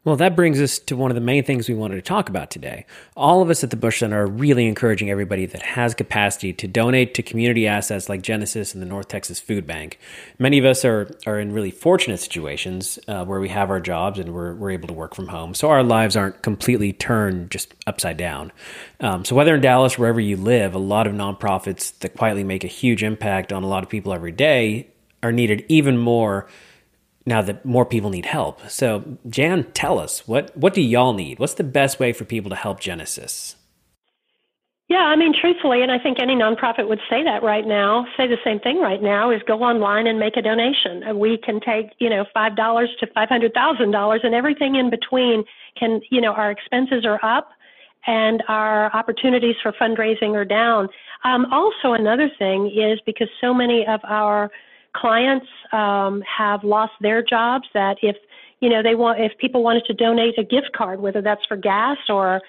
Well, 0.04 0.16
that 0.16 0.35
brings 0.35 0.61
us 0.61 0.80
to 0.80 0.97
one 0.97 1.12
of 1.12 1.14
the 1.14 1.21
main 1.21 1.44
things 1.44 1.68
we 1.68 1.76
wanted 1.76 1.94
to 1.94 2.02
talk 2.02 2.28
about 2.28 2.50
today. 2.50 2.87
All 3.16 3.40
of 3.40 3.50
us 3.50 3.62
at 3.62 3.71
the 3.71 3.76
Bush 3.76 4.00
Center 4.00 4.25
are 4.25 4.26
really 4.26 4.66
encouraging 4.66 5.11
everybody 5.11 5.47
that 5.47 5.62
has 5.62 5.94
capacity 5.94 6.52
to 6.54 6.66
donate 6.66 7.14
to 7.14 7.23
community 7.23 7.68
assets 7.68 8.09
like 8.09 8.21
Genesis 8.21 8.75
and 8.75 8.82
the 8.82 8.87
North 8.87 9.06
Texas 9.06 9.38
Food 9.38 9.64
Bank. 9.64 10.00
Many 10.40 10.59
of 10.59 10.64
us 10.64 10.85
are, 10.85 11.16
are 11.25 11.38
in 11.38 11.52
really 11.52 11.71
fortunate 11.71 12.18
situations 12.18 12.99
uh, 13.06 13.25
where 13.25 13.38
we 13.38 13.49
have 13.50 13.71
our 13.71 13.78
jobs 13.78 14.18
and 14.18 14.35
we're, 14.35 14.54
we're 14.54 14.73
able 14.73 14.88
to 14.88 14.94
work 14.94 15.14
from 15.14 15.28
home. 15.28 15.54
So 15.54 15.71
our 15.71 15.85
lives 15.85 16.16
aren't 16.16 16.42
completely 16.42 16.92
turned 16.92 17.52
just 17.52 17.73
upside 17.87 18.16
down. 18.16 18.50
Um, 18.99 19.25
so 19.25 19.37
whether 19.37 19.54
in 19.54 19.61
Dallas, 19.61 19.97
wherever 19.97 20.21
you 20.21 20.37
live, 20.37 20.75
a 20.75 20.78
lot 20.78 21.06
of 21.06 21.12
nonprofits 21.12 21.97
that 22.00 22.16
quietly 22.16 22.42
make 22.42 22.64
a 22.64 22.68
huge 22.68 23.04
impact 23.04 23.52
on 23.52 23.62
a 23.62 23.68
lot 23.68 23.85
of 23.85 23.88
people 23.88 24.12
every 24.12 24.32
day 24.32 24.88
are 25.23 25.30
needed 25.30 25.64
even 25.68 25.97
more 25.97 26.49
now 27.26 27.43
that 27.43 27.64
more 27.64 27.85
people 27.85 28.11
need 28.11 28.26
help. 28.26 28.69
So, 28.71 29.19
Jan, 29.29 29.64
tell 29.73 29.99
us 29.99 30.26
what 30.26 30.57
what 30.57 30.75
do 30.75 30.81
y'all 30.81 31.12
need? 31.12 31.38
What's 31.38 31.55
the 31.55 31.64
best 31.64 32.00
way 32.00 32.12
for 32.12 32.25
people 32.25 32.50
to 32.50 32.57
help 32.57 32.81
Genesis? 32.81 33.57
Yeah, 34.88 35.05
I 35.09 35.17
mean, 35.17 35.33
truthfully, 35.33 35.81
and 35.81 35.91
I 35.91 35.99
think 35.99 36.21
any 36.21 36.35
nonprofit 36.35 36.87
would 36.87 37.00
say 37.09 37.25
that 37.25 37.43
right 37.43 37.67
now, 37.67 38.05
say 38.14 38.26
the 38.26 38.37
same 38.45 38.61
thing 38.61 38.79
right 38.79 39.00
now, 39.00 39.31
is 39.31 39.41
go 39.47 39.62
online 39.62 40.07
and 40.07 40.19
make 40.19 40.37
a 40.37 40.43
donation. 40.43 41.19
We 41.19 41.38
can 41.38 41.61
take, 41.61 41.93
you 41.99 42.11
know, 42.11 42.26
five 42.35 42.57
dollars 42.57 42.91
to 43.00 43.07
five 43.07 43.31
hundred 43.31 43.55
thousand 43.55 43.93
dollars, 43.93 44.21
and 44.23 44.35
everything 44.35 44.75
in 44.75 44.91
between. 44.91 45.45
Can 45.79 46.02
you 46.11 46.21
know 46.21 46.33
our 46.35 46.50
expenses 46.50 47.07
are 47.07 47.19
up, 47.25 47.52
and 48.07 48.43
our 48.49 48.95
opportunities 48.95 49.57
for 49.62 49.73
fundraising 49.73 50.35
are 50.35 50.45
down. 50.45 50.88
Um, 51.25 51.47
also, 51.50 51.95
another 51.95 52.31
thing 52.38 52.67
is 52.67 53.00
because 53.07 53.29
so 53.41 53.55
many 53.55 53.87
of 53.87 54.00
our 54.05 54.50
clients 54.94 55.46
um, 55.72 56.22
have 56.22 56.64
lost 56.64 56.92
their 57.00 57.22
jobs 57.22 57.66
that 57.75 57.96
if 58.02 58.16
you 58.61 58.68
know 58.68 58.82
they 58.82 58.94
want 58.94 59.20
if 59.20 59.37
people 59.38 59.62
wanted 59.62 59.84
to 59.87 59.94
donate 59.94 60.38
a 60.38 60.44
gift 60.44 60.70
card 60.76 61.00
whether 61.00 61.22
that's 61.22 61.44
for 61.46 61.56
gas 61.56 61.99
or 62.08 62.40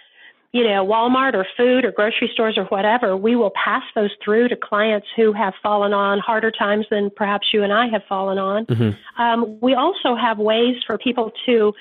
you 0.54 0.64
know, 0.64 0.86
Walmart 0.86 1.34
or 1.34 1.46
food 1.58 1.84
or 1.84 1.92
grocery 1.92 2.30
stores 2.32 2.60
or 2.60 2.66
whatever, 2.66 3.18
we 3.18 3.36
will 3.36 3.52
pass 3.52 3.82
those 3.96 4.12
through 4.24 4.50
to 4.50 4.56
clients 4.56 5.08
who 5.16 5.34
have 5.34 5.56
fallen 5.64 5.94
on 5.94 6.20
harder 6.20 6.52
times 6.52 6.86
than 6.92 7.10
perhaps 7.10 7.48
you 7.52 7.64
and 7.64 7.74
I 7.74 7.88
have 7.88 8.04
fallen 8.08 8.38
on. 8.38 8.68
Mm-hmm. 8.68 9.22
Um, 9.22 9.60
we 9.62 9.74
also 9.74 10.16
have 10.16 10.38
ways 10.38 10.76
for 10.86 11.00
people 11.00 11.32
to, 11.48 11.74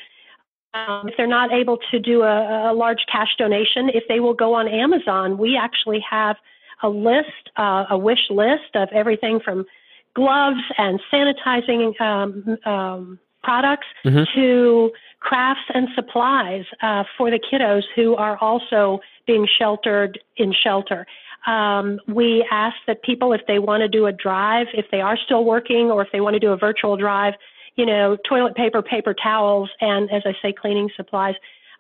um, 0.72 1.06
if 1.06 1.14
they're 1.18 1.26
not 1.26 1.52
able 1.52 1.78
to 1.90 1.98
do 1.98 2.22
a, 2.22 2.72
a, 2.72 2.72
large 2.72 3.04
cash 3.12 3.36
donation, 3.36 3.90
if 3.92 4.04
they 4.08 4.20
will 4.20 4.32
go 4.32 4.54
on 4.54 4.66
Amazon, 4.68 5.36
we 5.36 5.54
actually 5.54 6.02
have 6.08 6.36
a 6.82 6.88
list, 6.88 7.50
uh, 7.58 7.84
a 7.90 7.98
wish 7.98 8.30
list 8.30 8.74
of 8.74 8.88
everything 8.90 9.38
from 9.38 9.66
gloves 10.14 10.60
and 10.78 11.00
sanitizing 11.12 12.00
um, 12.00 12.58
um 12.64 13.18
products 13.42 13.86
mm-hmm. 14.04 14.22
to 14.34 14.90
crafts 15.20 15.62
and 15.74 15.88
supplies 15.94 16.64
uh, 16.82 17.04
for 17.16 17.30
the 17.30 17.38
kiddos 17.38 17.82
who 17.94 18.14
are 18.16 18.36
also 18.38 19.00
being 19.26 19.46
sheltered 19.58 20.18
in 20.36 20.52
shelter. 20.52 21.06
Um, 21.46 21.98
we 22.06 22.46
ask 22.50 22.76
that 22.86 23.02
people, 23.02 23.32
if 23.32 23.40
they 23.46 23.58
want 23.58 23.80
to 23.82 23.88
do 23.88 24.06
a 24.06 24.12
drive, 24.12 24.68
if 24.74 24.86
they 24.90 25.00
are 25.00 25.16
still 25.16 25.44
working, 25.44 25.90
or 25.90 26.02
if 26.02 26.08
they 26.12 26.20
want 26.20 26.34
to 26.34 26.40
do 26.40 26.50
a 26.52 26.56
virtual 26.56 26.96
drive, 26.96 27.34
you 27.76 27.86
know, 27.86 28.16
toilet 28.28 28.54
paper, 28.54 28.82
paper 28.82 29.14
towels, 29.14 29.70
and 29.80 30.10
as 30.12 30.22
I 30.24 30.34
say, 30.42 30.52
cleaning 30.52 30.90
supplies. 30.96 31.34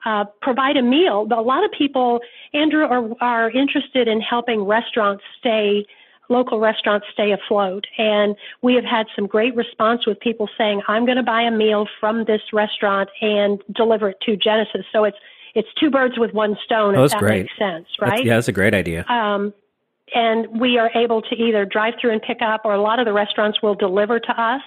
Uh, 0.04 0.24
provide 0.40 0.76
a 0.76 0.82
meal. 0.82 1.26
But 1.26 1.38
a 1.38 1.42
lot 1.42 1.64
of 1.64 1.70
people, 1.70 2.18
Andrew, 2.52 2.84
are, 2.84 3.08
are 3.20 3.50
interested 3.52 4.08
in 4.08 4.20
helping 4.20 4.62
restaurants 4.64 5.22
stay 5.38 5.86
local 6.32 6.58
restaurants 6.58 7.06
stay 7.12 7.30
afloat. 7.32 7.84
And 7.98 8.34
we 8.62 8.74
have 8.74 8.84
had 8.84 9.06
some 9.14 9.26
great 9.26 9.54
response 9.54 10.06
with 10.06 10.18
people 10.20 10.48
saying, 10.58 10.82
I'm 10.88 11.04
going 11.04 11.18
to 11.18 11.22
buy 11.22 11.42
a 11.42 11.50
meal 11.50 11.86
from 12.00 12.24
this 12.24 12.40
restaurant 12.52 13.08
and 13.20 13.62
deliver 13.74 14.08
it 14.10 14.18
to 14.26 14.36
Genesis. 14.36 14.84
So 14.92 15.04
it's 15.04 15.18
it's 15.54 15.68
two 15.78 15.90
birds 15.90 16.14
with 16.18 16.32
one 16.32 16.56
stone, 16.64 16.96
oh, 16.96 17.04
if 17.04 17.10
that 17.10 17.20
great. 17.20 17.42
makes 17.42 17.58
sense, 17.58 17.86
right? 18.00 18.10
That's, 18.10 18.24
yeah, 18.24 18.34
that's 18.36 18.48
a 18.48 18.52
great 18.52 18.72
idea. 18.72 19.04
Um, 19.06 19.52
and 20.14 20.46
we 20.58 20.78
are 20.78 20.90
able 20.94 21.20
to 21.22 21.34
either 21.34 21.66
drive 21.66 21.94
through 22.00 22.12
and 22.12 22.22
pick 22.22 22.40
up, 22.40 22.62
or 22.64 22.72
a 22.72 22.80
lot 22.80 22.98
of 22.98 23.04
the 23.04 23.12
restaurants 23.12 23.62
will 23.62 23.74
deliver 23.74 24.18
to 24.18 24.42
us 24.42 24.62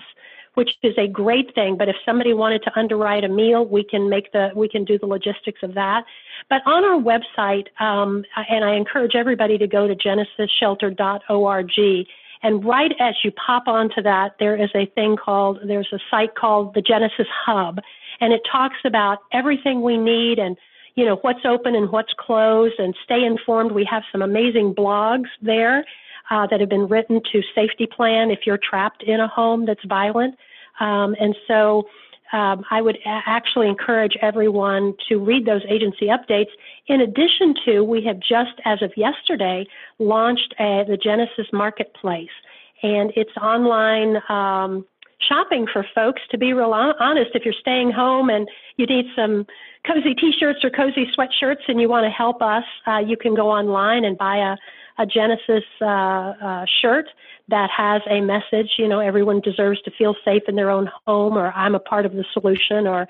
which 0.56 0.72
is 0.84 0.94
a 0.98 1.08
great 1.08 1.54
thing. 1.54 1.78
But 1.78 1.88
if 1.88 1.96
somebody 2.06 2.34
wanted 2.34 2.64
to 2.64 2.78
underwrite 2.78 3.24
a 3.24 3.30
meal, 3.30 3.66
we 3.66 3.84
can 3.84 4.10
make 4.10 4.32
the 4.32 4.52
we 4.56 4.68
can 4.68 4.84
do 4.84 4.98
the 4.98 5.06
logistics 5.06 5.62
of 5.64 5.76
that. 5.76 6.04
But 6.50 6.62
on 6.66 6.84
our 6.84 7.00
website, 7.00 7.68
um, 7.80 8.26
and 8.50 8.66
I 8.66 8.76
encourage 8.76 9.16
everybody 9.16 9.58
to 9.58 9.68
go 9.68 9.88
to 9.88 9.96
genesisshelter.org. 9.96 12.06
And 12.44 12.66
right 12.66 12.92
as 13.00 13.16
you 13.24 13.32
pop 13.32 13.68
onto 13.68 14.02
that, 14.02 14.36
there 14.40 14.56
is 14.56 14.70
a 14.76 14.86
thing 14.88 15.18
called 15.18 15.60
there's 15.66 15.92
a 15.94 16.00
site 16.12 16.36
called 16.36 16.74
the 16.74 16.82
Genesis 16.82 17.28
Hub, 17.46 17.80
and 18.20 18.34
it 18.34 18.42
talks 18.50 18.78
about 18.86 19.20
everything 19.32 19.82
we 19.82 19.98
need 19.98 20.40
and 20.40 20.58
you 20.96 21.06
know 21.06 21.18
what's 21.18 21.46
open 21.46 21.76
and 21.76 21.92
what's 21.92 22.14
closed 22.18 22.80
and 22.80 22.96
stay 23.04 23.24
informed. 23.24 23.72
We 23.72 23.86
have 23.86 24.04
some 24.12 24.22
amazing 24.22 24.74
blogs 24.74 25.30
there 25.42 25.86
uh, 26.30 26.48
that 26.48 26.60
have 26.60 26.70
been 26.70 26.88
written 26.88 27.22
to 27.32 27.42
safety 27.54 27.86
plan 27.86 28.32
if 28.32 28.40
you're 28.46 28.58
trapped 28.58 29.04
in 29.04 29.20
a 29.20 29.28
home 29.28 29.66
that's 29.66 29.84
violent. 29.86 30.36
Um, 30.80 31.16
and 31.20 31.36
so 31.48 31.88
um, 32.34 32.66
I 32.72 32.82
would 32.82 32.98
a- 32.98 33.22
actually 33.26 33.68
encourage 33.68 34.18
everyone 34.22 34.94
to 35.10 35.18
read 35.18 35.46
those 35.46 35.62
agency 35.70 36.08
updates. 36.08 36.50
In 36.88 37.02
addition 37.02 37.54
to, 37.66 37.82
we 37.84 38.04
have 38.06 38.20
just 38.20 38.60
as 38.66 38.82
of 38.82 38.92
yesterday 38.98 39.66
launched 40.00 40.54
a, 40.60 40.84
the 40.88 40.98
Genesis 40.98 41.48
Marketplace, 41.54 42.36
and 42.84 43.12
it's 43.16 43.36
online. 43.38 44.18
Um, 44.30 44.86
shopping 45.20 45.66
for 45.72 45.86
folks 45.96 46.22
to 46.30 46.38
be 46.38 46.52
real 46.52 46.72
honest 46.72 47.32
if 47.34 47.46
you're 47.46 47.54
staying 47.60 47.90
home 47.90 48.30
and 48.30 48.50
you 48.76 48.86
need 48.86 49.06
some 49.16 49.46
cozy 49.88 50.14
t-shirts 50.14 50.60
or 50.64 50.70
cozy 50.70 51.08
sweatshirts 51.18 51.62
and 51.70 51.80
you 51.80 51.88
want 51.88 52.04
to 52.04 52.10
help 52.10 52.42
us 52.42 52.66
uh, 52.86 52.98
you 52.98 53.16
can 53.16 53.34
go 53.34 53.50
online 53.50 54.04
and 54.04 54.18
buy 54.18 54.36
a, 54.36 54.58
a 54.98 55.06
Genesis 55.06 55.64
uh, 55.82 55.86
uh, 55.86 56.66
shirt 56.82 57.08
that 57.50 57.70
has 57.70 58.02
a 58.10 58.22
message, 58.22 58.72
you 58.78 58.88
know, 58.88 59.00
everyone 59.00 59.42
deserves 59.42 59.82
to 59.82 59.92
feel 59.92 60.16
safe 60.24 60.44
in 60.48 60.56
their 60.56 60.70
own 60.70 60.90
home, 61.06 61.38
or 61.38 61.52
I'm 61.54 61.76
a 61.76 61.80
part 61.80 62.06
of 62.06 62.14
the 62.14 62.24
solution, 62.34 62.88
or, 62.88 63.08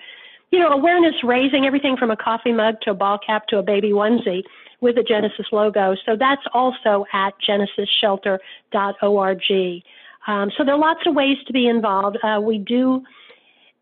you 0.52 0.60
know, 0.60 0.70
awareness 0.70 1.16
raising 1.24 1.66
everything 1.66 1.96
from 1.96 2.12
a 2.12 2.18
coffee 2.18 2.52
mug 2.52 2.82
to 2.82 2.92
a 2.92 2.94
ball 2.94 3.18
cap 3.26 3.48
to 3.48 3.58
a 3.58 3.64
baby 3.64 3.92
onesie 3.92 4.44
with 4.82 4.96
the 4.96 5.04
Genesis 5.04 5.46
logo. 5.52 5.96
So 6.06 6.16
that's 6.18 6.42
also 6.54 7.06
at 7.14 7.34
genesisshelter.org. 7.48 9.42
Um, 10.28 10.52
so 10.58 10.64
there 10.66 10.74
are 10.74 10.80
lots 10.80 11.02
of 11.06 11.14
ways 11.16 11.38
to 11.48 11.54
be 11.54 11.68
involved. 11.68 12.18
Uh, 12.24 12.40
we 12.42 12.58
do 12.58 13.04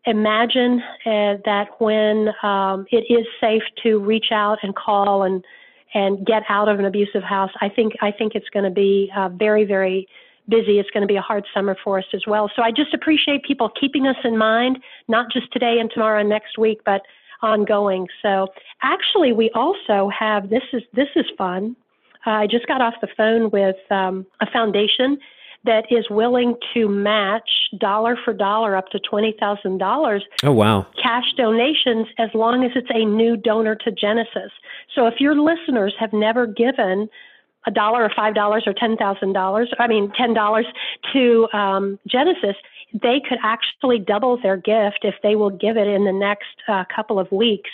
imagine 0.06 0.82
uh, 1.06 1.38
that 1.44 1.68
when 1.78 2.28
um, 2.42 2.86
it 2.90 3.06
is 3.10 3.26
safe 3.40 3.62
to 3.82 3.98
reach 3.98 4.26
out 4.30 4.58
and 4.62 4.76
call 4.76 5.22
and 5.22 5.42
and 5.94 6.26
get 6.26 6.42
out 6.48 6.68
of 6.68 6.78
an 6.78 6.84
abusive 6.84 7.22
house. 7.22 7.50
I 7.60 7.68
think 7.68 7.94
I 8.02 8.10
think 8.10 8.34
it's 8.34 8.48
going 8.50 8.64
to 8.64 8.70
be 8.70 9.10
uh, 9.16 9.28
very 9.30 9.64
very 9.64 10.08
busy. 10.48 10.78
It's 10.78 10.90
going 10.90 11.02
to 11.02 11.06
be 11.06 11.16
a 11.16 11.22
hard 11.22 11.44
summer 11.54 11.76
for 11.82 11.98
us 11.98 12.04
as 12.12 12.22
well. 12.26 12.50
So 12.54 12.62
I 12.62 12.70
just 12.70 12.92
appreciate 12.92 13.44
people 13.44 13.70
keeping 13.80 14.06
us 14.06 14.16
in 14.24 14.36
mind, 14.36 14.78
not 15.08 15.32
just 15.32 15.50
today 15.52 15.78
and 15.80 15.90
tomorrow 15.90 16.20
and 16.20 16.28
next 16.28 16.58
week, 16.58 16.80
but 16.84 17.02
ongoing. 17.40 18.08
So 18.22 18.48
actually, 18.82 19.32
we 19.32 19.50
also 19.54 20.10
have 20.16 20.50
this 20.50 20.62
is 20.72 20.82
this 20.92 21.08
is 21.16 21.26
fun. 21.38 21.76
Uh, 22.26 22.30
I 22.30 22.46
just 22.46 22.66
got 22.66 22.80
off 22.80 22.94
the 23.00 23.08
phone 23.16 23.50
with 23.50 23.76
um, 23.90 24.26
a 24.40 24.50
foundation 24.50 25.18
that 25.64 25.86
is 25.90 26.04
willing 26.10 26.56
to 26.74 26.88
match 26.88 27.48
dollar 27.78 28.16
for 28.22 28.32
dollar 28.32 28.76
up 28.76 28.88
to 28.90 28.98
$20,000. 28.98 30.20
Oh, 30.42 30.52
wow. 30.52 30.86
Cash 31.02 31.32
donations 31.36 32.06
as 32.18 32.30
long 32.34 32.64
as 32.64 32.72
it's 32.74 32.90
a 32.90 33.04
new 33.04 33.36
donor 33.36 33.74
to 33.76 33.90
Genesis. 33.90 34.52
So 34.94 35.06
if 35.06 35.14
your 35.20 35.34
listeners 35.34 35.94
have 35.98 36.12
never 36.12 36.46
given 36.46 37.08
a 37.66 37.70
dollar 37.70 38.04
or 38.04 38.10
five 38.14 38.34
dollars 38.34 38.64
or 38.66 38.74
ten 38.74 38.96
thousand 38.96 39.32
dollars, 39.32 39.72
I 39.78 39.86
mean 39.86 40.12
ten 40.16 40.34
dollars 40.34 40.66
to 41.14 41.48
um, 41.54 41.98
Genesis, 42.06 42.56
they 42.92 43.22
could 43.26 43.38
actually 43.42 43.98
double 43.98 44.38
their 44.40 44.56
gift 44.56 45.00
if 45.02 45.14
they 45.22 45.34
will 45.34 45.50
give 45.50 45.78
it 45.78 45.86
in 45.86 46.04
the 46.04 46.12
next 46.12 46.54
uh, 46.68 46.84
couple 46.94 47.18
of 47.18 47.30
weeks 47.32 47.70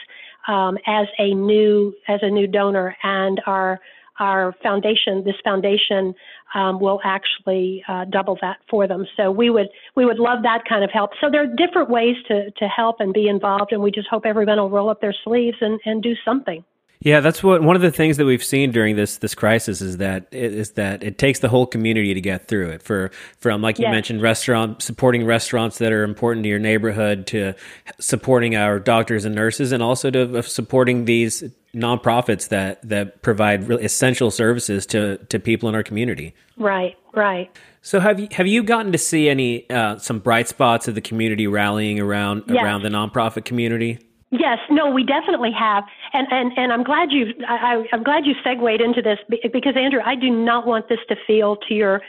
um, 0.49 0.78
as 0.87 1.06
a 1.18 1.35
new 1.35 1.94
as 2.09 2.20
a 2.23 2.30
new 2.30 2.47
donor, 2.47 2.97
and 3.02 3.40
our 3.47 3.80
our 4.19 4.55
foundation, 4.62 5.25
this 5.25 5.37
foundation, 5.43 6.14
um, 6.55 6.81
will 6.81 7.00
actually 7.05 7.83
uh, 7.88 8.05
double 8.07 8.37
that 8.40 8.59
for 8.69 8.87
them. 8.87 9.07
So 9.17 9.31
we 9.31 9.50
would 9.50 9.69
we 9.97 10.05
would 10.05 10.19
love 10.19 10.43
that 10.43 10.64
kind 10.69 10.85
of 10.85 10.90
help. 10.90 11.11
So 11.21 11.31
there 11.31 11.43
are 11.43 11.47
different 11.47 11.90
ways 11.90 12.17
to 12.29 12.50
to 12.50 12.69
help 12.69 12.97
and 13.00 13.12
be 13.12 13.29
involved, 13.29 13.73
and 13.73 13.83
we 13.83 13.90
just 13.90 14.09
hope 14.09 14.26
everyone 14.26 14.59
will 14.59 14.71
roll 14.71 14.90
up 14.90 15.00
their 15.00 15.14
sleeves 15.25 15.59
and, 15.61 15.81
and 15.85 16.02
do 16.02 16.14
something. 16.25 16.64
Yeah, 17.02 17.21
that's 17.21 17.43
what 17.43 17.62
one 17.62 17.76
of 17.76 17.83
the 17.83 17.90
things 17.90 18.19
that 18.19 18.26
we've 18.26 18.45
seen 18.45 18.73
during 18.73 18.95
this 18.95 19.17
this 19.17 19.35
crisis 19.35 19.81
is 19.81 19.97
that 19.99 20.26
is 20.33 20.73
that 20.73 21.02
it 21.02 21.17
takes 21.17 21.38
the 21.38 21.49
whole 21.49 21.67
community 21.67 22.12
to 22.12 22.21
get 22.21 22.47
through 22.47 22.69
it. 22.69 22.83
For 22.83 23.11
from 23.38 23.62
like 23.62 23.79
you 23.79 23.85
yes. 23.85 23.93
mentioned, 23.93 24.21
restaurant 24.21 24.83
supporting 24.83 25.25
restaurants 25.25 25.79
that 25.79 25.93
are 25.93 26.02
important 26.02 26.45
to 26.45 26.50
your 26.50 26.59
neighborhood, 26.59 27.26
to 27.29 27.55
supporting 28.00 28.55
our 28.55 28.79
doctors 28.79 29.25
and 29.25 29.35
nurses, 29.35 29.73
and 29.73 29.83
also 29.83 30.11
to 30.11 30.43
supporting 30.43 31.07
these 31.07 31.43
nonprofits 31.75 32.49
that 32.49 32.87
that 32.89 33.23
provide 33.23 33.69
really 33.69 33.85
essential 33.85 34.31
services 34.31 34.87
to 34.87 35.19
to 35.29 35.39
people 35.39 35.69
in 35.69 35.75
our 35.75 35.83
community. 35.83 36.35
Right, 36.57 36.97
right. 37.15 37.50
So 37.83 38.00
have 38.00 38.21
you 38.21 38.29
have 38.33 38.47
you 38.47 38.62
gotten 38.62 38.93
to 38.93 38.99
see 38.99 39.29
any 39.29 39.69
uh, 39.71 39.99
some 39.99 40.19
bright 40.19 40.49
spots 40.49 40.89
of 40.89 40.95
the 40.95 41.00
community 41.00 41.47
rallying 41.47 42.00
around 42.00 42.45
yes. 42.49 42.62
around 42.62 42.83
the 42.83 42.89
nonprofit 42.89 43.45
community? 43.45 43.99
Yes, 44.33 44.59
no, 44.71 44.89
we 44.89 45.03
definitely 45.03 45.50
have, 45.59 45.85
and 46.12 46.27
and 46.31 46.53
and 46.57 46.73
I'm 46.73 46.85
glad 46.85 47.11
you 47.11 47.33
I, 47.49 47.85
I'm 47.93 48.05
glad 48.05 48.27
you 48.27 48.35
segued 48.45 48.81
into 48.81 49.03
this 49.03 49.19
because 49.29 49.75
Andrew, 49.77 50.00
I 50.05 50.15
do 50.15 50.31
not 50.31 50.67
want 50.67 50.89
this 50.89 51.00
to 51.09 51.17
feel 51.27 51.57
to 51.69 51.75
your 51.75 52.00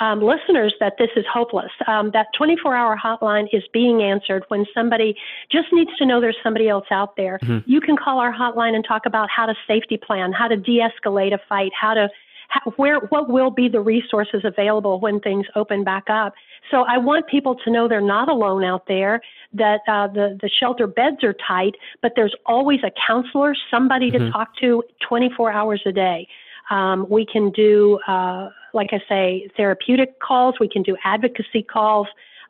um, 0.00 0.22
listeners 0.22 0.74
that 0.80 0.94
this 0.98 1.10
is 1.16 1.24
hopeless. 1.32 1.70
Um, 1.86 2.10
that 2.12 2.26
24-hour 2.38 2.98
hotline 3.02 3.46
is 3.52 3.62
being 3.72 4.02
answered 4.02 4.44
when 4.48 4.64
somebody 4.72 5.16
just 5.50 5.68
needs 5.72 5.90
to 5.98 6.06
know 6.06 6.20
there's 6.20 6.36
somebody 6.42 6.68
else 6.68 6.86
out 6.90 7.16
there. 7.16 7.38
Mm-hmm. 7.42 7.70
You 7.70 7.80
can 7.80 7.96
call 7.96 8.18
our 8.18 8.32
hotline 8.32 8.74
and 8.74 8.84
talk 8.86 9.06
about 9.06 9.28
how 9.30 9.46
to 9.46 9.54
safety 9.66 9.96
plan, 9.96 10.32
how 10.32 10.48
to 10.48 10.56
de-escalate 10.56 11.34
a 11.34 11.38
fight, 11.48 11.72
how 11.78 11.94
to 11.94 12.08
how, 12.48 12.70
where 12.76 13.00
what 13.10 13.28
will 13.28 13.50
be 13.50 13.68
the 13.68 13.80
resources 13.80 14.40
available 14.42 15.00
when 15.00 15.20
things 15.20 15.46
open 15.54 15.84
back 15.84 16.04
up. 16.08 16.32
So 16.70 16.84
I 16.88 16.96
want 16.98 17.26
people 17.26 17.54
to 17.64 17.70
know 17.70 17.88
they're 17.88 18.00
not 18.00 18.28
alone 18.28 18.64
out 18.64 18.86
there. 18.88 19.20
That 19.52 19.80
uh, 19.86 20.08
the 20.08 20.38
the 20.40 20.48
shelter 20.48 20.86
beds 20.86 21.22
are 21.22 21.34
tight, 21.46 21.74
but 22.02 22.12
there's 22.16 22.34
always 22.46 22.80
a 22.84 22.90
counselor, 23.06 23.54
somebody 23.70 24.10
mm-hmm. 24.10 24.26
to 24.26 24.32
talk 24.32 24.56
to 24.60 24.82
24 25.06 25.52
hours 25.52 25.82
a 25.86 25.92
day. 25.92 26.26
Um, 26.70 27.06
we 27.08 27.24
can 27.24 27.50
do, 27.50 27.98
uh, 28.06 28.50
like 28.74 28.90
I 28.92 29.00
say, 29.08 29.48
therapeutic 29.56 30.20
calls. 30.20 30.56
We 30.60 30.68
can 30.68 30.82
do 30.82 30.96
advocacy 31.04 31.62
calls. 31.62 32.06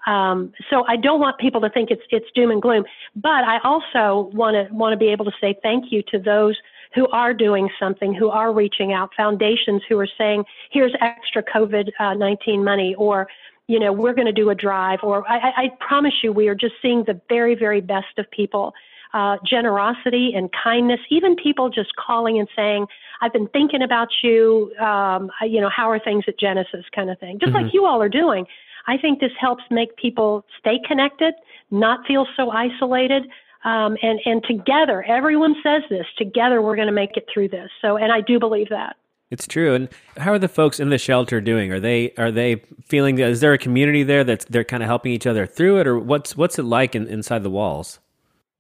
Um, 0.07 0.53
so 0.71 0.85
I 0.87 0.97
don't 0.97 1.21
want 1.21 1.39
people 1.39 1.61
to 1.61 1.71
think 1.71 1.91
it's 1.91 2.03
it's 2.11 2.27
doom 2.35 2.51
and 2.51 2.63
gloom, 2.63 2.85
but 3.17 3.45
I 3.45 3.59
also 3.65 4.31
want 4.35 4.55
to 4.55 4.73
want 4.73 4.93
to 4.93 4.97
be 4.97 5.09
able 5.09 5.25
to 5.25 5.33
say 5.41 5.59
thank 5.63 5.93
you 5.93 6.03
to 6.11 6.19
those 6.19 6.57
who 6.95 7.07
are 7.09 7.35
doing 7.35 7.69
something, 7.79 8.15
who 8.15 8.31
are 8.31 8.53
reaching 8.53 8.93
out, 8.93 9.11
foundations 9.17 9.83
who 9.89 9.99
are 9.99 10.09
saying, 10.17 10.45
here's 10.71 10.93
extra 11.01 11.43
COVID 11.43 11.91
uh, 12.01 12.15
19 12.15 12.65
money, 12.65 12.95
or 12.97 13.29
you 13.67 13.79
know, 13.79 13.93
we're 13.93 14.15
going 14.15 14.27
to 14.27 14.33
do 14.33 14.49
a 14.49 14.55
drive, 14.55 15.01
or 15.03 15.31
I, 15.31 15.53
I 15.57 15.69
promise 15.79 16.15
you, 16.23 16.33
we 16.33 16.49
are 16.49 16.55
just 16.55 16.75
seeing 16.81 17.05
the 17.05 17.21
very, 17.29 17.55
very 17.55 17.83
best 17.83 18.19
of 18.19 18.31
people. 18.31 18.73
Uh, 19.15 19.37
generosity 19.45 20.33
and 20.35 20.51
kindness, 20.53 21.01
even 21.11 21.35
people 21.37 21.71
just 21.71 21.95
calling 21.97 22.39
and 22.39 22.49
saying, 22.55 22.87
I've 23.21 23.33
been 23.33 23.49
thinking 23.49 23.83
about 23.83 24.09
you, 24.23 24.73
um, 24.81 25.31
you 25.43 25.61
know, 25.61 25.71
how 25.75 25.91
are 25.91 25.99
things 25.99 26.25
at 26.29 26.39
Genesis 26.39 26.85
kind 26.95 27.11
of 27.11 27.19
thing, 27.19 27.39
just 27.41 27.53
mm-hmm. 27.53 27.65
like 27.65 27.75
you 27.75 27.87
all 27.87 28.01
are 28.01 28.09
doing. 28.09 28.47
I 28.87 28.97
think 28.97 29.21
this 29.21 29.33
helps 29.39 29.65
make 29.71 29.97
people 29.97 30.45
stay 30.59 30.79
connected, 30.87 31.35
not 31.71 32.07
feel 32.07 32.27
so 32.37 32.51
isolated. 32.51 33.25
Um, 33.65 33.97
and, 34.03 34.21
and 34.25 34.43
together, 34.45 35.03
everyone 35.03 35.57
says 35.63 35.83
this, 35.91 36.07
together 36.17 36.63
we're 36.63 36.77
going 36.77 36.87
to 36.87 36.93
make 36.93 37.17
it 37.17 37.27
through 37.33 37.49
this. 37.49 37.71
So, 37.83 37.97
and 37.97 38.13
I 38.13 38.21
do 38.21 38.39
believe 38.39 38.69
that. 38.71 38.97
It's 39.31 39.47
true. 39.47 39.75
And 39.75 39.89
how 40.17 40.33
are 40.33 40.39
the 40.39 40.49
folks 40.49 40.81
in 40.81 40.89
the 40.89 40.97
shelter 40.97 41.41
doing? 41.41 41.71
Are 41.71 41.81
they 41.81 42.13
are 42.17 42.31
they 42.31 42.63
feeling? 42.85 43.19
Is 43.19 43.41
there 43.41 43.53
a 43.53 43.59
community 43.59 44.03
there 44.03 44.25
that's 44.25 44.47
they're 44.47 44.65
kind 44.65 44.83
of 44.83 44.87
helping 44.87 45.13
each 45.13 45.27
other 45.27 45.45
through 45.45 45.81
it, 45.81 45.87
or 45.87 45.99
what's 45.99 46.35
what's 46.35 46.59
it 46.59 46.63
like 46.63 46.95
in, 46.95 47.07
inside 47.07 47.43
the 47.43 47.51
walls? 47.51 47.99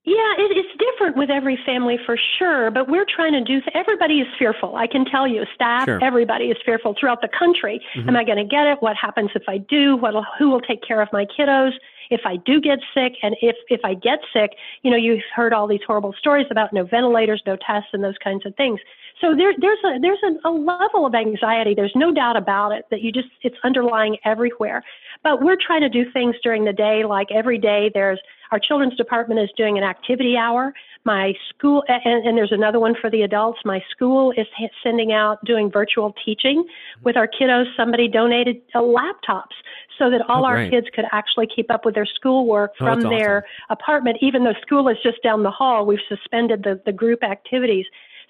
Yeah, 0.05 0.35
it, 0.37 0.57
it's 0.59 0.78
different 0.99 1.17
with 1.17 1.31
every 1.31 1.59
family 1.65 1.99
for 2.05 2.17
sure. 2.39 2.71
But 2.71 2.89
we're 2.89 3.07
trying 3.07 3.33
to 3.33 3.43
do. 3.43 3.61
Everybody 3.75 4.21
is 4.21 4.27
fearful. 4.39 4.77
I 4.77 4.87
can 4.87 5.05
tell 5.05 5.27
you, 5.27 5.45
staff, 5.55 5.85
sure. 5.87 6.03
everybody 6.03 6.47
is 6.47 6.57
fearful 6.65 6.95
throughout 6.99 7.21
the 7.21 7.29
country. 7.29 7.81
Mm-hmm. 7.97 8.09
Am 8.09 8.17
I 8.17 8.25
going 8.25 8.39
to 8.39 8.45
get 8.45 8.67
it? 8.67 8.79
What 8.81 8.97
happens 8.97 9.31
if 9.35 9.45
I 9.49 9.59
do? 9.59 9.97
What 9.97 10.15
who 10.39 10.51
will 10.51 10.61
take 10.61 10.83
care 10.83 11.01
of 11.01 11.09
my 11.13 11.27
kiddos? 11.27 11.73
if 12.11 12.23
I 12.25 12.37
do 12.37 12.61
get 12.61 12.79
sick 12.95 13.17
and 13.23 13.37
if, 13.43 13.57
if 13.69 13.81
I 13.85 13.95
get 13.95 14.21
sick, 14.33 14.53
you 14.83 14.91
know, 14.91 14.97
you've 14.97 15.21
heard 15.35 15.53
all 15.53 15.67
these 15.67 15.83
horrible 15.87 16.15
stories 16.19 16.47
about 16.51 16.73
no 16.73 16.85
ventilators, 16.85 17.43
no 17.47 17.57
tests 17.57 17.91
and 17.93 18.03
those 18.03 18.17
kinds 18.23 18.47
of 18.47 18.55
things. 18.57 18.81
So 19.21 19.35
there, 19.37 19.53
there's 19.59 19.79
a 19.85 19.99
there's 20.01 20.21
a, 20.23 20.49
a 20.49 20.51
level 20.51 21.05
of 21.05 21.15
anxiety. 21.15 21.75
There's 21.75 21.93
no 21.95 22.13
doubt 22.13 22.37
about 22.37 22.71
it 22.71 22.87
that 22.91 23.03
you 23.03 23.13
just 23.13 23.29
it's 23.43 23.57
underlying 23.65 24.17
everywhere. 24.25 24.83
But 25.23 25.43
we're 25.43 25.57
trying 25.57 25.81
to 25.83 25.89
do 25.89 26.11
things 26.11 26.37
during 26.43 26.65
the 26.65 26.73
day, 26.73 27.05
like 27.05 27.29
every 27.33 27.59
day. 27.59 27.91
There's 27.93 28.21
our 28.53 28.59
children's 28.59 28.97
department 28.97 29.41
is 29.41 29.51
doing 29.57 29.77
an 29.77 29.85
activity 29.85 30.37
hour. 30.37 30.73
My 31.09 31.33
school, 31.49 31.83
and, 31.89 32.27
and 32.27 32.37
there's 32.37 32.53
another 32.53 32.79
one 32.79 32.95
for 33.01 33.09
the 33.09 33.23
adults. 33.23 33.61
My 33.65 33.83
school 33.91 34.31
is 34.33 34.47
sending 34.83 35.11
out 35.11 35.43
doing 35.43 35.71
virtual 35.71 36.15
teaching 36.23 36.67
with 37.03 37.17
our 37.17 37.27
kiddos. 37.27 37.65
Somebody 37.79 38.09
donated 38.09 38.61
uh, 38.75 38.81
laptops 38.81 39.57
so 39.99 40.11
that 40.11 40.21
all 40.29 40.43
oh, 40.43 40.49
our 40.49 40.69
kids 40.69 40.87
could 40.95 41.07
actually 41.11 41.47
keep 41.47 41.71
up 41.71 41.87
with 41.87 41.95
their 41.95 42.05
schoolwork 42.05 42.73
oh, 42.81 42.85
from 42.85 43.01
their 43.05 43.39
awesome. 43.39 43.47
apartment, 43.71 44.19
even 44.21 44.45
though 44.45 44.53
school 44.61 44.87
is 44.91 44.99
just 45.03 45.23
down 45.23 45.43
the 45.43 45.51
hall. 45.51 45.87
We've 45.87 45.99
suspended 46.11 46.63
the, 46.63 46.79
the 46.85 46.93
group 46.93 47.25
activities. 47.25 47.87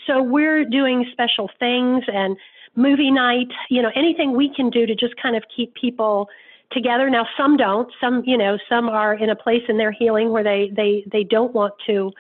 So 0.07 0.23
we're 0.23 0.65
doing 0.65 1.05
special 1.11 1.51
things 1.59 2.05
and 2.07 2.37
movie 2.77 3.11
night, 3.11 3.49
you 3.71 3.83
know, 3.83 3.91
anything 3.97 4.37
we 4.37 4.55
can 4.55 4.71
do 4.71 4.87
to 4.87 4.95
just 4.95 5.21
kind 5.21 5.35
of 5.35 5.43
keep 5.55 5.75
people 5.75 6.29
together. 6.71 7.11
Now 7.11 7.27
some 7.37 7.57
don't. 7.57 7.91
Some, 8.01 8.23
you 8.25 8.39
know, 8.39 8.57
some 8.69 8.89
are 8.89 9.15
in 9.15 9.31
a 9.31 9.37
place 9.37 9.65
in 9.69 9.79
their 9.79 9.91
healing 9.91 10.31
where 10.31 10.45
they 10.45 10.71
they 10.77 11.03
they 11.11 11.25
don't 11.25 11.53
want 11.53 11.75
to 11.87 12.13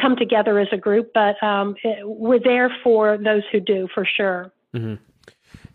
come 0.00 0.16
together 0.16 0.58
as 0.58 0.68
a 0.72 0.76
group, 0.76 1.12
but 1.14 1.42
um, 1.42 1.76
we're 2.02 2.40
there 2.40 2.74
for 2.82 3.16
those 3.18 3.42
who 3.52 3.60
do 3.60 3.88
for 3.94 4.04
sure. 4.04 4.52
Mm-hmm. 4.74 4.94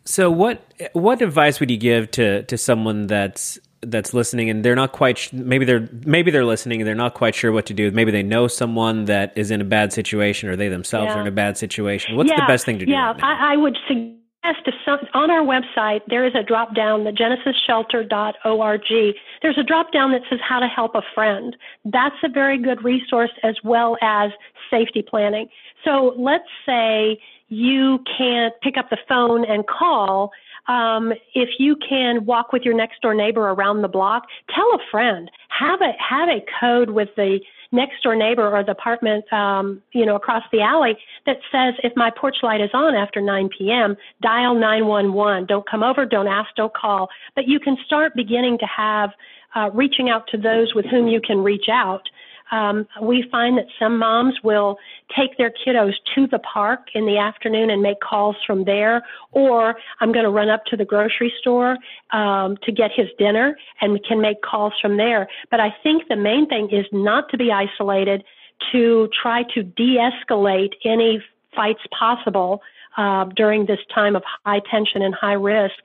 So 0.05 0.31
what 0.31 0.73
what 0.93 1.21
advice 1.21 1.59
would 1.59 1.69
you 1.69 1.77
give 1.77 2.09
to 2.11 2.43
to 2.43 2.57
someone 2.57 3.07
that's 3.07 3.59
that's 3.81 4.13
listening 4.13 4.49
and 4.49 4.63
they're 4.63 4.75
not 4.75 4.91
quite 4.91 5.17
sh- 5.17 5.31
maybe 5.31 5.65
they're 5.65 5.87
maybe 6.05 6.31
they're 6.31 6.45
listening 6.45 6.81
and 6.81 6.87
they're 6.87 6.95
not 6.95 7.13
quite 7.13 7.33
sure 7.33 7.51
what 7.51 7.65
to 7.67 7.73
do 7.73 7.91
maybe 7.91 8.11
they 8.11 8.23
know 8.23 8.47
someone 8.47 9.05
that 9.05 9.31
is 9.37 9.51
in 9.51 9.61
a 9.61 9.63
bad 9.63 9.93
situation 9.93 10.49
or 10.49 10.55
they 10.55 10.67
themselves 10.67 11.07
yeah. 11.07 11.15
are 11.15 11.21
in 11.21 11.27
a 11.27 11.31
bad 11.31 11.57
situation 11.57 12.17
what's 12.17 12.29
yeah. 12.29 12.35
the 12.35 12.51
best 12.51 12.65
thing 12.65 12.77
to 12.77 12.85
do 12.85 12.91
yeah 12.91 13.11
right 13.11 13.23
I, 13.23 13.53
I, 13.53 13.55
would 13.57 13.77
suggest 13.87 14.19
if 14.43 14.57
some, 14.85 14.99
on 15.13 15.31
our 15.31 15.41
website 15.41 16.01
there 16.07 16.25
is 16.25 16.33
a 16.35 16.43
drop 16.43 16.75
down 16.75 17.03
the 17.03 17.11
genesisshelter.org 17.11 19.15
there's 19.41 19.57
a 19.57 19.63
drop 19.63 19.91
down 19.91 20.11
that 20.11 20.21
says 20.29 20.39
how 20.47 20.59
to 20.59 20.67
help 20.67 20.95
a 20.95 21.01
friend. 21.13 21.55
That's 21.85 22.15
a 22.23 22.29
very 22.29 22.57
good 22.57 22.83
resource 22.83 23.31
as 23.43 23.55
well 23.63 23.97
as 24.01 24.31
safety 24.69 25.01
planning. 25.01 25.47
So 25.83 26.13
let's 26.17 26.47
say 26.65 27.19
you 27.49 28.03
can't 28.17 28.53
pick 28.61 28.77
up 28.77 28.89
the 28.89 28.97
phone 29.07 29.45
and 29.45 29.65
call. 29.67 30.31
Um, 30.67 31.13
if 31.33 31.49
you 31.57 31.75
can 31.77 32.25
walk 32.25 32.53
with 32.53 32.63
your 32.63 32.75
next 32.75 33.01
door 33.01 33.15
neighbor 33.15 33.49
around 33.49 33.81
the 33.81 33.87
block, 33.87 34.25
tell 34.53 34.71
a 34.73 34.79
friend. 34.91 35.31
Have 35.49 35.81
a 35.81 35.93
have 35.97 36.29
a 36.29 36.45
code 36.59 36.91
with 36.91 37.09
the 37.15 37.39
next 37.71 38.01
door 38.03 38.15
neighbor 38.15 38.55
or 38.55 38.63
the 38.63 38.71
apartment, 38.71 39.31
um, 39.31 39.81
you 39.91 40.05
know, 40.05 40.15
across 40.15 40.43
the 40.51 40.61
alley 40.61 40.97
that 41.25 41.37
says 41.51 41.75
if 41.83 41.93
my 41.95 42.09
porch 42.09 42.37
light 42.41 42.61
is 42.61 42.71
on 42.73 42.95
after 42.95 43.21
9 43.21 43.49
p.m., 43.57 43.95
dial 44.21 44.55
911. 44.55 45.45
Don't 45.45 45.69
come 45.69 45.83
over, 45.83 46.05
don't 46.05 46.27
ask, 46.27 46.49
don't 46.55 46.73
call. 46.73 47.09
But 47.35 47.47
you 47.47 47.59
can 47.59 47.77
start 47.85 48.15
beginning 48.15 48.57
to 48.59 48.65
have 48.65 49.11
uh, 49.55 49.69
reaching 49.73 50.09
out 50.09 50.27
to 50.27 50.37
those 50.37 50.73
with 50.73 50.85
whom 50.85 51.07
you 51.07 51.21
can 51.21 51.43
reach 51.43 51.69
out 51.71 52.07
um, 52.51 52.87
we 53.01 53.25
find 53.31 53.57
that 53.57 53.67
some 53.77 53.97
moms 53.97 54.35
will 54.43 54.77
take 55.15 55.37
their 55.37 55.51
kiddos 55.51 55.93
to 56.15 56.27
the 56.27 56.39
park 56.39 56.87
in 56.93 57.05
the 57.05 57.17
afternoon 57.17 57.69
and 57.69 57.81
make 57.81 57.99
calls 57.99 58.35
from 58.45 58.65
there, 58.65 59.03
or 59.31 59.75
I'm 59.99 60.11
going 60.11 60.25
to 60.25 60.31
run 60.31 60.49
up 60.49 60.65
to 60.65 60.77
the 60.77 60.85
grocery 60.85 61.33
store 61.39 61.77
um, 62.11 62.57
to 62.63 62.71
get 62.71 62.91
his 62.95 63.07
dinner 63.17 63.57
and 63.81 64.03
can 64.03 64.21
make 64.21 64.41
calls 64.41 64.73
from 64.81 64.97
there. 64.97 65.27
But 65.51 65.59
I 65.59 65.73
think 65.83 66.07
the 66.07 66.15
main 66.15 66.47
thing 66.47 66.69
is 66.71 66.85
not 66.91 67.29
to 67.29 67.37
be 67.37 67.51
isolated, 67.51 68.23
to 68.71 69.09
try 69.21 69.43
to 69.53 69.63
de 69.63 69.97
escalate 69.97 70.73
any 70.83 71.23
fights 71.55 71.81
possible 71.97 72.61
uh, 72.97 73.25
during 73.35 73.65
this 73.65 73.79
time 73.93 74.15
of 74.15 74.23
high 74.45 74.61
tension 74.71 75.01
and 75.01 75.13
high 75.13 75.33
risk, 75.33 75.75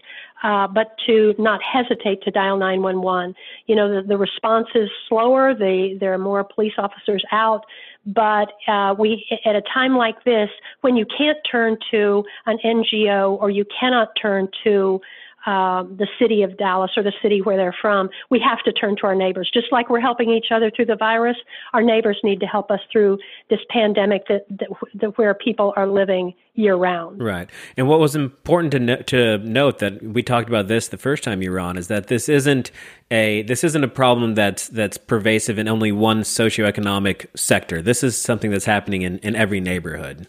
uh, 0.42 0.66
but 0.66 0.96
to 1.06 1.34
not 1.38 1.60
hesitate 1.62 2.22
to 2.22 2.30
dial 2.30 2.56
911. 2.56 3.34
You 3.66 3.76
know, 3.76 4.02
the, 4.02 4.06
the 4.06 4.16
response 4.16 4.68
is 4.74 4.90
slower. 5.08 5.54
The, 5.54 5.96
there 5.98 6.12
are 6.12 6.18
more 6.18 6.44
police 6.44 6.74
officers 6.76 7.24
out. 7.32 7.64
But 8.06 8.52
uh, 8.68 8.94
we, 8.98 9.26
at 9.46 9.56
a 9.56 9.62
time 9.62 9.96
like 9.96 10.24
this, 10.24 10.50
when 10.82 10.96
you 10.96 11.06
can't 11.06 11.38
turn 11.50 11.78
to 11.90 12.24
an 12.46 12.58
NGO 12.62 13.40
or 13.40 13.48
you 13.48 13.64
cannot 13.80 14.10
turn 14.20 14.48
to 14.64 15.00
um, 15.46 15.96
the 15.96 16.08
city 16.18 16.42
of 16.42 16.56
Dallas 16.56 16.90
or 16.96 17.02
the 17.02 17.12
city 17.22 17.42
where 17.42 17.56
they're 17.56 17.76
from, 17.80 18.08
we 18.30 18.40
have 18.40 18.62
to 18.64 18.72
turn 18.72 18.96
to 18.96 19.06
our 19.06 19.14
neighbors. 19.14 19.50
Just 19.52 19.66
like 19.70 19.90
we're 19.90 20.00
helping 20.00 20.30
each 20.30 20.46
other 20.50 20.70
through 20.74 20.86
the 20.86 20.96
virus, 20.96 21.36
our 21.72 21.82
neighbors 21.82 22.18
need 22.24 22.40
to 22.40 22.46
help 22.46 22.70
us 22.70 22.80
through 22.90 23.18
this 23.50 23.60
pandemic 23.70 24.26
that, 24.28 24.46
that, 24.48 24.68
that 24.94 25.18
where 25.18 25.34
people 25.34 25.72
are 25.76 25.86
living 25.86 26.34
year 26.54 26.76
round. 26.76 27.22
Right. 27.22 27.50
And 27.76 27.88
what 27.88 27.98
was 27.98 28.14
important 28.14 28.72
to 28.72 28.78
no, 28.78 28.96
to 28.96 29.38
note 29.38 29.80
that 29.80 30.02
we 30.02 30.22
talked 30.22 30.48
about 30.48 30.68
this 30.68 30.88
the 30.88 30.96
first 30.96 31.24
time 31.24 31.42
you 31.42 31.50
were 31.50 31.60
on 31.60 31.76
is 31.76 31.88
that 31.88 32.06
this 32.06 32.28
isn't 32.28 32.70
a 33.10 33.42
this 33.42 33.64
isn't 33.64 33.82
a 33.82 33.88
problem 33.88 34.34
that's 34.34 34.68
that's 34.68 34.96
pervasive 34.96 35.58
in 35.58 35.68
only 35.68 35.92
one 35.92 36.22
socioeconomic 36.22 37.26
sector. 37.36 37.82
This 37.82 38.04
is 38.04 38.16
something 38.16 38.50
that's 38.50 38.64
happening 38.64 39.02
in, 39.02 39.18
in 39.18 39.34
every 39.34 39.60
neighborhood. 39.60 40.28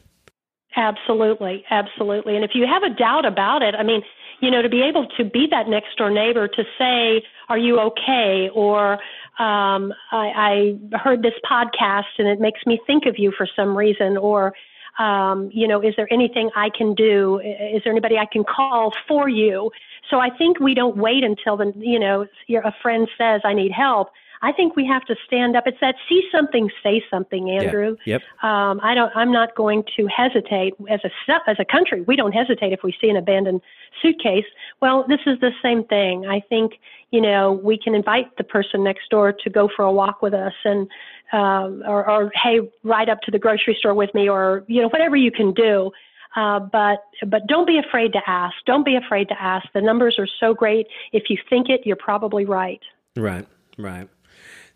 Absolutely, 0.76 1.64
absolutely. 1.70 2.36
And 2.36 2.44
if 2.44 2.52
you 2.54 2.66
have 2.68 2.84
a 2.84 2.90
doubt 2.90 3.26
about 3.26 3.62
it, 3.62 3.76
I 3.76 3.84
mean, 3.84 4.02
you 4.40 4.52
know, 4.52 4.62
to 4.62 4.70
be 4.70 4.82
able 4.82 5.08
to 5.18 5.24
be 5.24 5.48
that 5.52 5.68
next 5.68 5.98
door 5.98 6.10
neighbor 6.10 6.48
to 6.48 6.64
say, 6.78 7.24
"Are 7.50 7.58
you 7.58 7.80
okay?" 7.80 8.50
or 8.54 8.94
um, 9.38 9.94
I, 10.12 10.76
I 10.94 10.98
heard 10.98 11.22
this 11.22 11.34
podcast 11.50 12.06
and 12.18 12.28
it 12.28 12.40
makes 12.40 12.66
me 12.66 12.80
think 12.88 13.06
of 13.06 13.18
you 13.18 13.34
for 13.38 13.48
some 13.56 13.78
reason, 13.78 14.18
or 14.18 14.54
um, 14.98 15.50
you 15.52 15.68
know, 15.68 15.82
is 15.82 15.94
there 15.98 16.12
anything 16.12 16.50
I 16.56 16.70
can 16.70 16.94
do? 16.94 17.40
Is 17.40 17.84
there 17.84 17.92
anybody 17.92 18.18
I 18.18 18.26
can 18.26 18.44
call 18.44 18.94
for 19.08 19.28
you? 19.28 19.72
So 20.10 20.20
I 20.20 20.30
think 20.30 20.60
we 20.60 20.74
don't 20.74 20.98
wait 20.98 21.24
until 21.24 21.58
the 21.58 21.74
you 21.78 22.00
know 22.00 22.28
a 22.64 22.74
friend 22.82 23.08
says 23.18 23.42
I 23.44 23.54
need 23.54 23.72
help. 23.72 24.10
I 24.42 24.52
think 24.52 24.76
we 24.76 24.86
have 24.86 25.04
to 25.06 25.16
stand 25.26 25.56
up. 25.56 25.64
It's 25.66 25.78
that 25.82 25.96
see 26.08 26.28
something, 26.32 26.70
say 26.84 27.04
something, 27.10 27.50
Andrew. 27.50 27.98
Yeah. 28.06 28.16
Yep. 28.16 28.22
Um, 28.44 28.80
I 28.84 28.94
don't. 28.94 29.12
I'm 29.16 29.32
not 29.32 29.56
going 29.56 29.84
to 29.98 30.08
hesitate 30.08 30.74
as 30.90 31.00
a 31.04 31.50
as 31.50 31.58
a 31.60 31.66
country. 31.66 32.02
We 32.02 32.16
don't 32.16 32.32
hesitate 32.32 32.74
if 32.74 32.82
we 32.84 32.96
see 33.00 33.10
an 33.10 33.18
abandoned 33.18 33.62
suitcase. 34.02 34.46
Well, 34.82 35.06
this 35.08 35.22
is 35.26 35.40
the 35.40 35.52
same 35.62 35.84
thing. 35.86 36.26
I 36.26 36.42
think 36.48 36.74
you 37.12 37.22
know 37.22 37.54
we 37.54 37.78
can 37.78 37.96
invite 37.96 38.36
the 38.38 38.44
person 38.44 38.84
next 38.84 39.10
door 39.10 39.34
to 39.44 39.50
go 39.50 39.70
for 39.76 39.84
a 39.84 39.92
walk 39.92 40.22
with 40.22 40.34
us, 40.34 40.54
and 40.64 40.88
um, 41.32 41.84
or, 41.88 42.10
or 42.10 42.32
hey, 42.44 42.60
ride 42.84 43.10
up 43.10 43.22
to 43.22 43.32
the 43.32 43.40
grocery 43.40 43.76
store 43.80 43.94
with 43.94 44.14
me, 44.14 44.30
or 44.30 44.64
you 44.68 44.82
know 44.82 44.90
whatever 44.90 45.16
you 45.16 45.32
can 45.32 45.54
do. 45.54 45.92
Uh, 46.36 46.60
but 46.60 47.00
but 47.28 47.48
don't 47.48 47.66
be 47.66 47.80
afraid 47.80 48.12
to 48.14 48.20
ask. 48.28 48.56
Don't 48.66 48.86
be 48.86 48.96
afraid 48.96 49.30
to 49.30 49.42
ask. 49.42 49.68
The 49.74 49.82
numbers 49.82 50.18
are 50.20 50.28
so 50.40 50.54
great. 50.54 50.88
If 51.14 51.30
you 51.30 51.38
think 51.50 51.70
it, 51.70 51.82
you're 51.86 51.96
probably 51.96 52.46
right. 52.46 52.82
Right. 53.16 53.48
Right. 53.78 54.10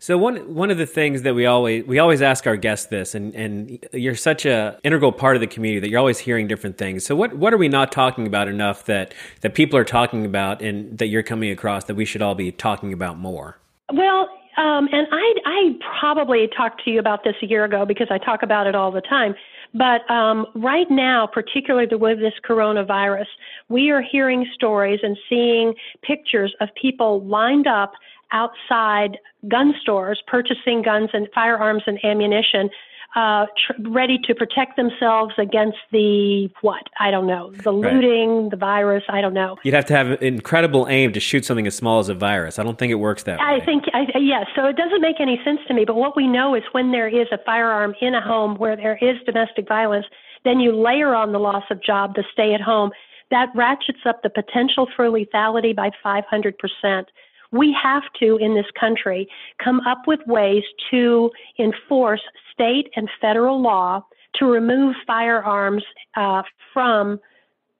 So 0.02 0.16
one 0.16 0.54
one 0.54 0.70
of 0.70 0.78
the 0.78 0.86
things 0.86 1.22
that 1.22 1.34
we 1.34 1.44
always 1.44 1.84
we 1.84 1.98
always 1.98 2.22
ask 2.22 2.46
our 2.46 2.56
guests 2.56 2.86
this, 2.86 3.14
and 3.14 3.34
and 3.34 3.86
you're 3.92 4.14
such 4.16 4.46
a 4.46 4.78
integral 4.82 5.12
part 5.12 5.36
of 5.36 5.40
the 5.40 5.46
community 5.46 5.78
that 5.80 5.90
you're 5.90 5.98
always 5.98 6.18
hearing 6.18 6.48
different 6.48 6.78
things. 6.78 7.04
So 7.04 7.14
what 7.14 7.36
what 7.36 7.52
are 7.52 7.58
we 7.58 7.68
not 7.68 7.92
talking 7.92 8.26
about 8.26 8.48
enough 8.48 8.86
that 8.86 9.12
that 9.42 9.54
people 9.54 9.78
are 9.78 9.84
talking 9.84 10.24
about 10.24 10.62
and 10.62 10.96
that 10.96 11.08
you're 11.08 11.22
coming 11.22 11.50
across 11.50 11.84
that 11.84 11.96
we 11.96 12.06
should 12.06 12.22
all 12.22 12.34
be 12.34 12.50
talking 12.50 12.94
about 12.94 13.18
more? 13.18 13.58
Well, 13.92 14.30
um, 14.56 14.88
and 14.90 15.06
I 15.12 15.34
I 15.44 15.78
probably 16.00 16.48
talked 16.56 16.82
to 16.86 16.90
you 16.90 16.98
about 16.98 17.22
this 17.22 17.34
a 17.42 17.46
year 17.46 17.64
ago 17.64 17.84
because 17.84 18.08
I 18.10 18.16
talk 18.16 18.42
about 18.42 18.66
it 18.66 18.74
all 18.74 18.90
the 18.90 19.02
time. 19.02 19.34
But 19.74 20.10
um, 20.10 20.46
right 20.54 20.90
now, 20.90 21.28
particularly 21.30 21.94
with 21.94 22.20
this 22.20 22.32
coronavirus, 22.48 23.26
we 23.68 23.90
are 23.90 24.00
hearing 24.00 24.46
stories 24.54 25.00
and 25.02 25.16
seeing 25.28 25.74
pictures 26.02 26.54
of 26.60 26.70
people 26.80 27.22
lined 27.26 27.66
up 27.66 27.92
outside 28.32 29.18
gun 29.48 29.74
stores 29.80 30.22
purchasing 30.26 30.82
guns 30.82 31.10
and 31.12 31.28
firearms 31.34 31.82
and 31.86 31.98
ammunition 32.04 32.70
uh, 33.16 33.46
tr- 33.58 33.88
ready 33.88 34.18
to 34.24 34.34
protect 34.34 34.76
themselves 34.76 35.34
against 35.36 35.78
the 35.90 36.48
what? 36.60 36.82
I 36.98 37.10
don't 37.10 37.26
know. 37.26 37.52
The 37.64 37.72
looting, 37.72 38.42
right. 38.42 38.50
the 38.50 38.56
virus. 38.56 39.02
I 39.08 39.20
don't 39.20 39.34
know. 39.34 39.56
You'd 39.64 39.74
have 39.74 39.86
to 39.86 39.96
have 39.96 40.22
incredible 40.22 40.86
aim 40.88 41.12
to 41.14 41.20
shoot 41.20 41.44
something 41.44 41.66
as 41.66 41.74
small 41.74 41.98
as 41.98 42.08
a 42.08 42.14
virus. 42.14 42.58
I 42.58 42.62
don't 42.62 42.78
think 42.78 42.92
it 42.92 42.96
works 42.96 43.24
that 43.24 43.40
I 43.40 43.54
way. 43.54 43.62
I 43.62 43.64
think, 43.64 43.84
I, 43.92 44.06
yes. 44.18 44.46
So 44.54 44.64
it 44.66 44.76
doesn't 44.76 45.00
make 45.00 45.20
any 45.20 45.40
sense 45.44 45.60
to 45.68 45.74
me. 45.74 45.84
But 45.84 45.96
what 45.96 46.16
we 46.16 46.26
know 46.26 46.54
is 46.54 46.62
when 46.72 46.92
there 46.92 47.08
is 47.08 47.26
a 47.32 47.38
firearm 47.44 47.94
in 48.00 48.14
a 48.14 48.20
home 48.20 48.56
where 48.56 48.76
there 48.76 48.98
is 49.00 49.16
domestic 49.26 49.66
violence, 49.66 50.06
then 50.44 50.60
you 50.60 50.72
layer 50.72 51.14
on 51.14 51.32
the 51.32 51.40
loss 51.40 51.64
of 51.70 51.82
job, 51.82 52.14
the 52.14 52.24
stay 52.32 52.54
at 52.54 52.60
home. 52.60 52.90
That 53.32 53.48
ratchets 53.54 54.00
up 54.06 54.22
the 54.22 54.30
potential 54.30 54.88
for 54.94 55.06
lethality 55.06 55.74
by 55.74 55.90
500 56.02 56.56
percent 56.58 57.08
we 57.52 57.76
have 57.80 58.02
to, 58.20 58.36
in 58.36 58.54
this 58.54 58.66
country, 58.78 59.28
come 59.62 59.80
up 59.80 60.02
with 60.06 60.20
ways 60.26 60.62
to 60.90 61.30
enforce 61.58 62.22
state 62.52 62.90
and 62.96 63.08
federal 63.20 63.60
law 63.60 64.04
to 64.34 64.46
remove 64.46 64.94
firearms 65.06 65.82
uh, 66.16 66.42
from 66.72 67.18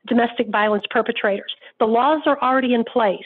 domestic 0.07 0.49
violence 0.49 0.85
perpetrators. 0.91 1.55
The 1.79 1.87
laws 1.87 2.23
are 2.27 2.39
already 2.43 2.75
in 2.75 2.85
place, 2.85 3.21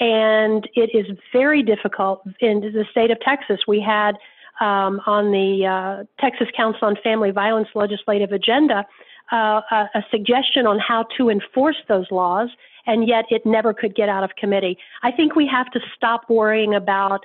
and 0.00 0.68
it 0.74 0.90
is 0.94 1.16
very 1.32 1.62
difficult. 1.62 2.22
In 2.40 2.60
the 2.60 2.84
state 2.90 3.10
of 3.10 3.20
Texas, 3.20 3.60
we 3.68 3.80
had 3.80 4.16
um, 4.60 5.00
on 5.06 5.30
the 5.30 5.66
uh, 5.66 6.04
Texas 6.20 6.48
Council 6.56 6.88
on 6.88 6.96
Family 7.02 7.30
Violence 7.30 7.68
legislative 7.74 8.32
agenda 8.32 8.84
uh, 9.32 9.60
a, 9.70 9.88
a 9.94 10.04
suggestion 10.10 10.66
on 10.66 10.78
how 10.78 11.04
to 11.16 11.28
enforce 11.30 11.76
those 11.88 12.06
laws 12.10 12.50
and 12.86 13.08
yet 13.08 13.24
it 13.30 13.44
never 13.44 13.72
could 13.72 13.94
get 13.94 14.08
out 14.08 14.24
of 14.24 14.30
committee. 14.36 14.78
I 15.02 15.10
think 15.10 15.34
we 15.34 15.46
have 15.46 15.70
to 15.72 15.80
stop 15.96 16.28
worrying 16.28 16.74
about 16.74 17.20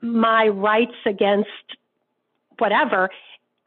my 0.00 0.48
rights 0.48 0.96
against 1.04 1.48
whatever. 2.58 3.10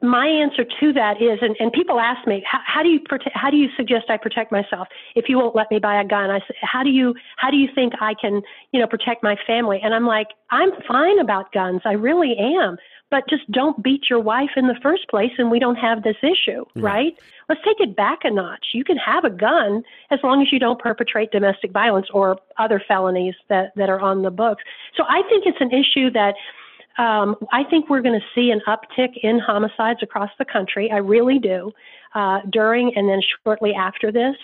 My 0.02 0.26
answer 0.26 0.64
to 0.64 0.92
that 0.94 1.20
is, 1.20 1.40
and, 1.42 1.54
and 1.60 1.70
people 1.72 2.00
ask 2.00 2.26
me, 2.26 2.42
how, 2.46 2.82
do 2.82 2.88
you 2.88 3.00
prote- 3.00 3.32
how 3.34 3.50
do 3.50 3.58
you 3.58 3.68
suggest 3.76 4.06
I 4.08 4.16
protect 4.16 4.50
myself 4.50 4.88
if 5.14 5.28
you 5.28 5.38
won't 5.38 5.54
let 5.54 5.70
me 5.70 5.78
buy 5.78 6.00
a 6.00 6.06
gun? 6.06 6.30
I 6.30 6.38
say, 6.40 6.54
how 6.62 6.82
do 6.82 6.88
you 6.90 7.14
how 7.36 7.50
do 7.50 7.58
you 7.58 7.68
think 7.74 7.92
I 8.00 8.14
can 8.14 8.40
you 8.72 8.80
know 8.80 8.86
protect 8.86 9.22
my 9.22 9.36
family? 9.46 9.78
And 9.82 9.94
I'm 9.94 10.06
like, 10.06 10.28
I'm 10.50 10.70
fine 10.88 11.18
about 11.18 11.52
guns, 11.52 11.82
I 11.84 11.92
really 11.92 12.34
am 12.38 12.78
but 13.10 13.28
just 13.28 13.50
don't 13.50 13.82
beat 13.82 14.08
your 14.08 14.20
wife 14.20 14.50
in 14.56 14.68
the 14.68 14.76
first 14.82 15.08
place 15.08 15.32
and 15.38 15.50
we 15.50 15.58
don't 15.58 15.76
have 15.76 16.02
this 16.02 16.16
issue, 16.22 16.64
mm-hmm. 16.64 16.80
right? 16.80 17.18
Let's 17.48 17.60
take 17.64 17.80
it 17.80 17.96
back 17.96 18.20
a 18.24 18.30
notch. 18.30 18.68
You 18.72 18.84
can 18.84 18.96
have 18.96 19.24
a 19.24 19.30
gun 19.30 19.82
as 20.10 20.20
long 20.22 20.40
as 20.42 20.52
you 20.52 20.58
don't 20.58 20.78
perpetrate 20.78 21.32
domestic 21.32 21.72
violence 21.72 22.06
or 22.12 22.38
other 22.58 22.82
felonies 22.86 23.34
that, 23.48 23.72
that 23.76 23.90
are 23.90 24.00
on 24.00 24.22
the 24.22 24.30
books. 24.30 24.62
So 24.96 25.04
I 25.08 25.22
think 25.28 25.44
it's 25.46 25.60
an 25.60 25.72
issue 25.72 26.10
that 26.10 26.34
um, 26.98 27.36
I 27.52 27.64
think 27.64 27.88
we're 27.88 28.02
going 28.02 28.18
to 28.18 28.26
see 28.34 28.50
an 28.50 28.60
uptick 28.66 29.16
in 29.22 29.38
homicides 29.38 30.02
across 30.02 30.30
the 30.38 30.44
country. 30.44 30.90
I 30.90 30.98
really 30.98 31.38
do, 31.38 31.72
uh, 32.14 32.40
during 32.50 32.94
and 32.94 33.08
then 33.08 33.20
shortly 33.42 33.74
after 33.74 34.12
this. 34.12 34.36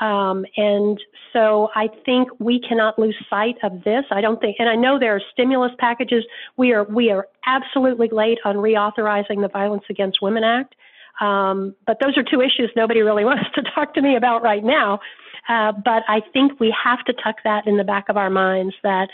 Um, 0.00 0.44
and 0.56 0.98
so 1.32 1.68
I 1.74 1.88
think 2.04 2.28
we 2.40 2.60
cannot 2.60 2.98
lose 2.98 3.16
sight 3.30 3.56
of 3.62 3.84
this. 3.84 4.04
I 4.10 4.20
don't 4.20 4.40
think, 4.40 4.56
and 4.58 4.68
I 4.68 4.74
know 4.74 4.98
there 4.98 5.14
are 5.14 5.22
stimulus 5.32 5.72
packages. 5.78 6.24
We 6.56 6.72
are 6.72 6.84
we 6.84 7.10
are 7.10 7.28
absolutely 7.46 8.08
late 8.10 8.38
on 8.44 8.56
reauthorizing 8.56 9.40
the 9.40 9.48
Violence 9.52 9.84
Against 9.88 10.20
Women 10.20 10.42
Act. 10.42 10.74
Um, 11.20 11.76
but 11.86 11.98
those 12.00 12.18
are 12.18 12.24
two 12.24 12.40
issues 12.40 12.70
nobody 12.74 13.02
really 13.02 13.24
wants 13.30 13.44
to 13.54 13.62
talk 13.74 13.94
to 13.94 14.02
me 14.02 14.16
about 14.16 14.42
right 14.42 14.64
now. 14.64 15.00
Uh, 15.48 15.72
but 15.72 16.02
I 16.08 16.22
think 16.32 16.58
we 16.58 16.74
have 16.82 17.04
to 17.04 17.12
tuck 17.12 17.36
that 17.44 17.66
in 17.66 17.76
the 17.76 17.84
back 17.84 18.08
of 18.08 18.16
our 18.16 18.30
minds 18.30 18.74
that 18.82 19.08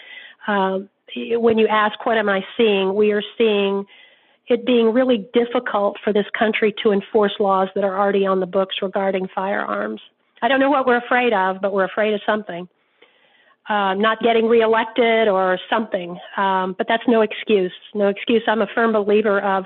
uh, 0.47 0.79
when 1.17 1.59
you 1.59 1.67
ask, 1.67 2.07
what 2.07 2.17
am 2.17 2.29
I 2.29 2.43
seeing? 2.57 2.95
We 2.95 3.13
are 3.13 3.23
seeing 3.37 3.85
it 4.47 4.65
being 4.67 4.93
really 4.93 5.29
difficult 5.33 5.97
for 6.03 6.13
this 6.13 6.27
country 6.37 6.75
to 6.83 6.93
enforce 6.93 7.33
laws 7.39 7.69
that 7.75 7.85
are 7.85 7.99
already 7.99 8.27
on 8.27 8.41
the 8.41 8.47
books 8.47 8.77
regarding 8.83 9.29
firearms. 9.35 10.01
I 10.43 10.49
don't 10.49 10.61
know 10.61 10.71
what 10.71 10.87
we're 10.87 10.99
afraid 10.99 11.33
of, 11.33 11.61
but 11.61 11.73
we're 11.73 11.85
afraid 11.85 12.15
of 12.15 12.21
something. 12.25 12.69
Uh, 13.69 13.95
not 13.95 14.21
getting 14.21 14.47
reelected 14.47 15.29
or 15.29 15.59
something. 15.69 16.19
Um, 16.37 16.75
but 16.77 16.87
that's 16.89 17.05
no 17.07 17.21
excuse. 17.21 17.73
No 17.95 18.09
excuse. 18.09 18.43
I'm 18.49 18.63
a 18.63 18.67
firm 18.75 18.93
believer 18.93 19.41
of, 19.41 19.65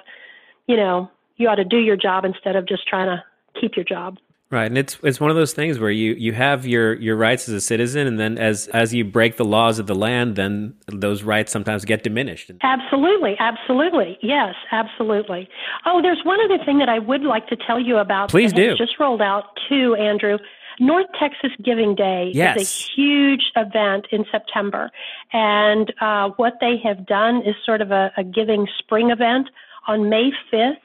you 0.66 0.76
know, 0.76 1.10
you 1.37 1.48
ought 1.48 1.54
to 1.56 1.64
do 1.64 1.78
your 1.78 1.96
job 1.96 2.24
instead 2.24 2.56
of 2.56 2.68
just 2.68 2.87
trying 2.87 3.06
to 3.06 3.24
keep 3.58 3.76
your 3.76 3.84
job. 3.84 4.18
Right, 4.50 4.66
and 4.66 4.78
it's 4.78 4.98
it's 5.02 5.18
one 5.18 5.30
of 5.30 5.37
those 5.37 5.52
things 5.52 5.80
where 5.80 5.90
you 5.90 6.12
you 6.14 6.32
have 6.32 6.64
your 6.64 6.94
your 6.94 7.16
rights 7.16 7.48
as 7.48 7.54
a 7.54 7.60
citizen, 7.60 8.06
and 8.06 8.20
then 8.20 8.38
as 8.38 8.68
as 8.68 8.94
you 8.94 9.04
break 9.04 9.37
the 9.37 9.44
laws 9.44 9.80
of 9.80 9.88
the 9.88 9.96
land, 9.96 10.37
then 10.37 10.74
those 10.87 11.24
rights 11.24 11.50
sometimes 11.50 11.84
get 11.84 12.04
diminished. 12.04 12.52
Absolutely, 12.62 13.34
absolutely, 13.40 14.16
yes, 14.22 14.54
absolutely. 14.70 15.48
Oh, 15.87 16.00
there's 16.02 16.20
one 16.24 16.38
other 16.44 16.62
thing 16.64 16.78
that 16.78 16.88
I 16.88 17.00
would 17.00 17.22
like 17.22 17.48
to 17.48 17.56
tell 17.56 17.80
you 17.80 17.96
about. 17.96 18.30
Please 18.30 18.52
do. 18.52 18.76
Just 18.76 19.00
rolled 19.00 19.22
out 19.22 19.58
too, 19.68 19.96
Andrew. 19.96 20.38
North 20.80 21.06
Texas 21.18 21.50
Giving 21.62 21.94
Day 21.94 22.30
yes. 22.34 22.60
is 22.60 22.68
a 22.68 22.92
huge 22.94 23.52
event 23.56 24.06
in 24.10 24.24
September. 24.30 24.90
And 25.32 25.92
uh, 26.00 26.30
what 26.37 26.54
they 26.60 26.76
have 26.84 27.06
done 27.06 27.42
is 27.42 27.54
sort 27.64 27.80
of 27.80 27.90
a, 27.90 28.12
a 28.16 28.24
giving 28.24 28.66
spring 28.78 29.10
event 29.10 29.48
on 29.87 30.08
May 30.08 30.30
5th. 30.52 30.76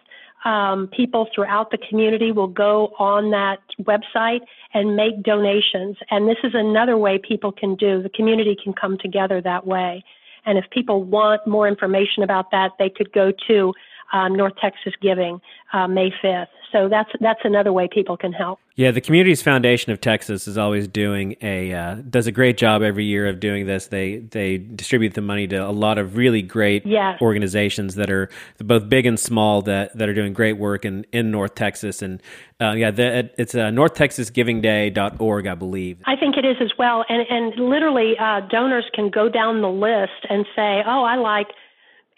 Um, 0.46 0.88
people 0.88 1.28
throughout 1.36 1.72
the 1.72 1.78
community 1.78 2.32
will 2.32 2.48
go 2.48 2.94
on 2.98 3.32
that 3.32 3.60
website 3.82 4.40
and 4.74 4.96
make 4.96 5.22
donations. 5.22 5.98
And 6.10 6.30
this 6.30 6.38
is 6.44 6.54
another 6.54 6.98
way 6.98 7.18
people 7.18 7.52
can 7.52 7.76
do. 7.76 8.02
The 8.02 8.10
community 8.10 8.58
can 8.62 8.74
come 8.74 8.98
together 8.98 9.42
that 9.42 9.68
way. 9.68 10.04
And 10.46 10.58
if 10.58 10.66
people 10.70 11.04
want 11.04 11.46
more 11.46 11.68
information 11.68 12.24
about 12.24 12.52
that, 12.52 12.72
they 12.80 12.90
could 12.90 13.12
go 13.12 13.34
to 13.48 13.74
um, 14.14 14.36
North 14.36 14.54
Texas 14.62 14.94
Giving 15.02 15.42
uh, 15.74 15.88
May 15.88 16.12
5th. 16.24 16.48
So 16.72 16.88
that's 16.90 17.10
that's 17.20 17.42
another 17.44 17.74
way 17.74 17.88
people 17.92 18.18
can 18.18 18.34
help. 18.34 18.60
Yeah, 18.76 18.92
the 18.92 19.02
Communities 19.02 19.42
Foundation 19.42 19.92
of 19.92 20.00
Texas 20.00 20.48
is 20.48 20.58
always 20.58 20.88
doing 20.88 21.36
a 21.42 21.74
uh, 21.74 21.96
does 21.96 22.28
a 22.28 22.32
great 22.32 22.58
job 22.58 22.82
every 22.82 23.06
year 23.06 23.28
of 23.28 23.40
doing 23.40 23.66
this. 23.66 23.88
They 23.88 24.18
they 24.18 24.58
distribute 24.58 25.16
the 25.16 25.22
money 25.22 25.48
to 25.48 25.58
a 25.58 25.72
lot 25.72 25.98
of 25.98 26.16
really 26.16 26.42
great 26.42 26.86
yes. 26.86 27.22
organizations 27.22 27.96
that 27.96 28.10
are 28.10 28.30
both 28.60 28.88
big 28.90 29.06
and 29.06 29.20
small 29.20 29.62
that, 29.64 29.98
that 29.98 30.10
are 30.10 30.14
doing 30.14 30.34
great 30.34 30.54
work 30.54 30.86
in, 30.86 31.06
in 31.12 31.32
North 31.32 31.56
Texas. 31.56 32.02
And 32.02 32.22
uh, 32.62 32.72
yeah, 32.72 32.92
the, 32.92 33.30
it's 33.38 33.56
uh, 33.56 33.70
northtexasgivingday.org, 33.70 35.48
I 35.48 35.56
believe. 35.56 36.00
I 36.06 36.16
think 36.16 36.38
it 36.38 36.46
is 36.46 36.58
as 36.62 36.72
well. 36.78 37.06
And 37.10 37.26
and 37.30 37.70
literally, 37.70 38.14
uh, 38.20 38.42
donors 38.50 38.86
can 38.94 39.10
go 39.10 39.30
down 39.30 39.62
the 39.62 39.70
list 39.70 40.26
and 40.30 40.46
say, 40.56 40.82
oh, 40.86 41.04
I 41.04 41.16
like 41.16 41.48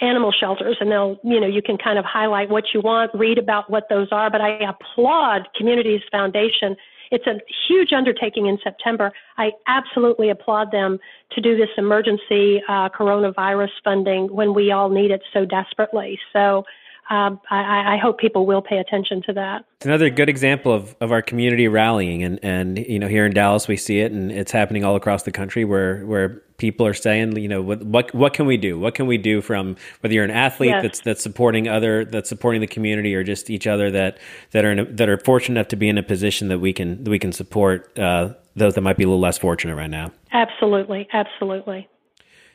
animal 0.02 0.32
shelters 0.32 0.78
and 0.80 0.92
they'll 0.92 1.20
you 1.24 1.40
know 1.40 1.48
you 1.48 1.62
can 1.62 1.78
kind 1.78 1.98
of 1.98 2.06
highlight 2.06 2.50
what 2.50 2.66
you 2.74 2.82
want 2.82 3.12
read 3.14 3.38
about 3.38 3.70
what 3.70 3.88
those 3.90 4.08
are 4.12 4.30
but 4.30 4.42
i 4.42 4.50
applaud 4.68 5.48
communities 5.56 6.02
foundation. 6.12 6.76
It's 7.12 7.28
a 7.28 7.42
huge 7.68 7.92
undertaking 7.92 8.46
in 8.48 8.58
september. 8.64 9.12
I 9.38 9.52
absolutely 9.68 10.30
applaud 10.30 10.72
them 10.72 10.98
to 11.34 11.42
do 11.42 11.58
this 11.58 11.68
emergency 11.78 12.62
uh, 12.70 12.88
coronavirus 12.88 13.72
funding 13.84 14.34
when 14.34 14.54
we 14.54 14.72
all 14.72 14.90
need 14.90 15.12
it 15.12 15.22
so 15.34 15.44
desperately. 15.44 16.18
So 16.32 16.64
um, 17.12 17.42
I, 17.50 17.96
I, 17.96 17.98
hope 17.98 18.20
people 18.20 18.46
will 18.46 18.62
pay 18.62 18.78
attention 18.78 19.22
to 19.24 19.34
that. 19.34 19.66
It's 19.76 19.86
another 19.86 20.10
good 20.10 20.30
example 20.30 20.72
of, 20.72 20.96
of 21.02 21.12
our 21.12 21.22
community 21.22 21.68
rallying, 21.68 22.24
and, 22.24 22.40
and 22.42 22.78
you 22.78 23.00
know 23.00 23.10
here 23.10 23.26
in 23.26 23.34
Dallas 23.34 23.68
we 23.68 23.76
see 23.76 24.00
it, 24.00 24.14
and 24.14 24.32
it's 24.32 24.52
happening 24.52 24.86
all 24.86 24.96
across 24.96 25.24
the 25.24 25.32
country 25.32 25.66
where 25.66 26.06
where 26.06 26.42
people 26.58 26.88
are 26.88 26.94
saying, 26.94 27.36
you 27.36 27.50
know, 27.50 27.62
what 27.62 27.84
what, 27.84 28.16
what 28.16 28.34
can 28.34 28.46
we 28.46 28.56
do? 28.56 28.80
What 28.80 28.96
can 28.96 29.08
we 29.08 29.18
do 29.18 29.42
from 29.42 29.76
whether 30.00 30.14
you're 30.14 30.24
an 30.24 30.32
athlete 30.32 30.70
yes. 30.70 30.84
that's 30.84 31.00
that's 31.02 31.22
supporting 31.24 31.68
other 31.68 32.06
that's 32.06 32.30
supporting 32.30 32.62
the 32.62 32.68
community 32.68 33.14
or 33.14 33.26
just 33.26 33.50
each 33.50 33.68
other 33.68 33.92
that 33.92 34.18
that 34.52 34.64
are 34.64 34.72
a, 34.72 34.86
that 34.86 35.10
are 35.10 35.18
fortunate 35.18 35.60
enough 35.60 35.68
to 35.70 35.76
be 35.76 35.90
in 35.90 35.98
a 35.98 36.04
position 36.04 36.48
that 36.48 36.60
we 36.60 36.72
can 36.72 37.04
that 37.04 37.10
we 37.10 37.20
can 37.20 37.34
support 37.34 38.00
uh, 38.00 38.30
those 38.56 38.76
that 38.76 38.82
might 38.82 38.96
be 38.96 39.04
a 39.04 39.08
little 39.08 39.20
less 39.20 39.38
fortunate 39.38 39.76
right 39.76 39.90
now. 39.90 40.14
Absolutely, 40.32 41.10
absolutely. 41.12 41.90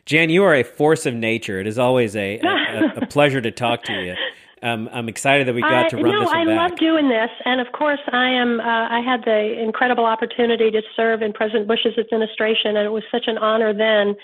Jan, 0.06 0.30
you 0.30 0.44
are 0.44 0.54
a 0.54 0.62
force 0.62 1.04
of 1.04 1.14
nature. 1.14 1.60
It 1.60 1.66
is 1.66 1.78
always 1.80 2.14
a, 2.14 2.38
a, 2.38 3.02
a 3.02 3.06
pleasure 3.10 3.40
to 3.40 3.50
talk 3.50 3.82
to 3.84 3.92
you. 3.92 4.14
Um, 4.62 4.88
I'm 4.90 5.08
excited 5.08 5.46
that 5.46 5.54
we 5.54 5.60
got 5.60 5.90
to 5.90 5.96
run 5.96 6.06
no, 6.06 6.20
this. 6.20 6.30
No, 6.32 6.38
I 6.38 6.44
back. 6.46 6.70
love 6.70 6.78
doing 6.78 7.08
this, 7.08 7.28
and 7.44 7.60
of 7.60 7.72
course, 7.72 8.00
I 8.10 8.30
am. 8.30 8.60
Uh, 8.60 8.88
I 8.88 9.00
had 9.00 9.24
the 9.24 9.60
incredible 9.60 10.06
opportunity 10.06 10.70
to 10.70 10.80
serve 10.94 11.20
in 11.20 11.34
President 11.34 11.68
Bush's 11.68 11.98
administration, 11.98 12.76
and 12.76 12.86
it 12.86 12.90
was 12.90 13.04
such 13.10 13.24
an 13.26 13.36
honor 13.36 13.74
then. 13.74 14.16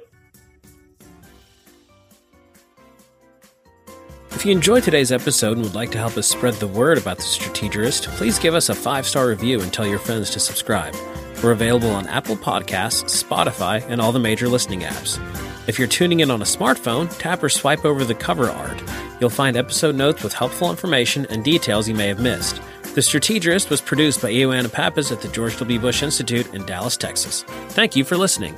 If 4.32 4.44
you 4.44 4.52
enjoyed 4.52 4.82
today's 4.82 5.12
episode 5.12 5.56
and 5.56 5.62
would 5.64 5.74
like 5.74 5.90
to 5.92 5.98
help 5.98 6.18
us 6.18 6.28
spread 6.28 6.54
the 6.54 6.66
word 6.66 6.98
about 6.98 7.16
the 7.16 7.22
Strategerist, 7.22 8.08
please 8.08 8.38
give 8.38 8.54
us 8.54 8.68
a 8.68 8.74
five 8.74 9.06
star 9.06 9.28
review 9.28 9.62
and 9.62 9.72
tell 9.72 9.86
your 9.86 9.98
friends 9.98 10.28
to 10.30 10.40
subscribe. 10.40 10.94
We're 11.42 11.52
available 11.52 11.90
on 11.90 12.06
Apple 12.06 12.36
Podcasts, 12.36 13.24
Spotify, 13.24 13.82
and 13.88 14.00
all 14.00 14.12
the 14.12 14.18
major 14.18 14.46
listening 14.46 14.80
apps. 14.80 15.18
If 15.66 15.78
you're 15.78 15.88
tuning 15.88 16.20
in 16.20 16.30
on 16.30 16.42
a 16.42 16.44
smartphone, 16.44 17.16
tap 17.18 17.42
or 17.42 17.48
swipe 17.48 17.84
over 17.84 18.04
the 18.04 18.14
cover 18.14 18.48
art. 18.48 18.80
You'll 19.20 19.30
find 19.30 19.56
episode 19.56 19.96
notes 19.96 20.22
with 20.22 20.32
helpful 20.32 20.70
information 20.70 21.26
and 21.26 21.42
details 21.42 21.88
you 21.88 21.94
may 21.94 22.06
have 22.06 22.20
missed. 22.20 22.60
The 22.94 23.02
Strategerist 23.02 23.68
was 23.68 23.80
produced 23.80 24.22
by 24.22 24.30
Ioana 24.30 24.70
Pappas 24.70 25.10
at 25.10 25.20
the 25.20 25.28
George 25.28 25.58
W. 25.58 25.78
Bush 25.80 26.02
Institute 26.02 26.52
in 26.54 26.64
Dallas, 26.66 26.96
Texas. 26.96 27.42
Thank 27.70 27.96
you 27.96 28.04
for 28.04 28.16
listening. 28.16 28.54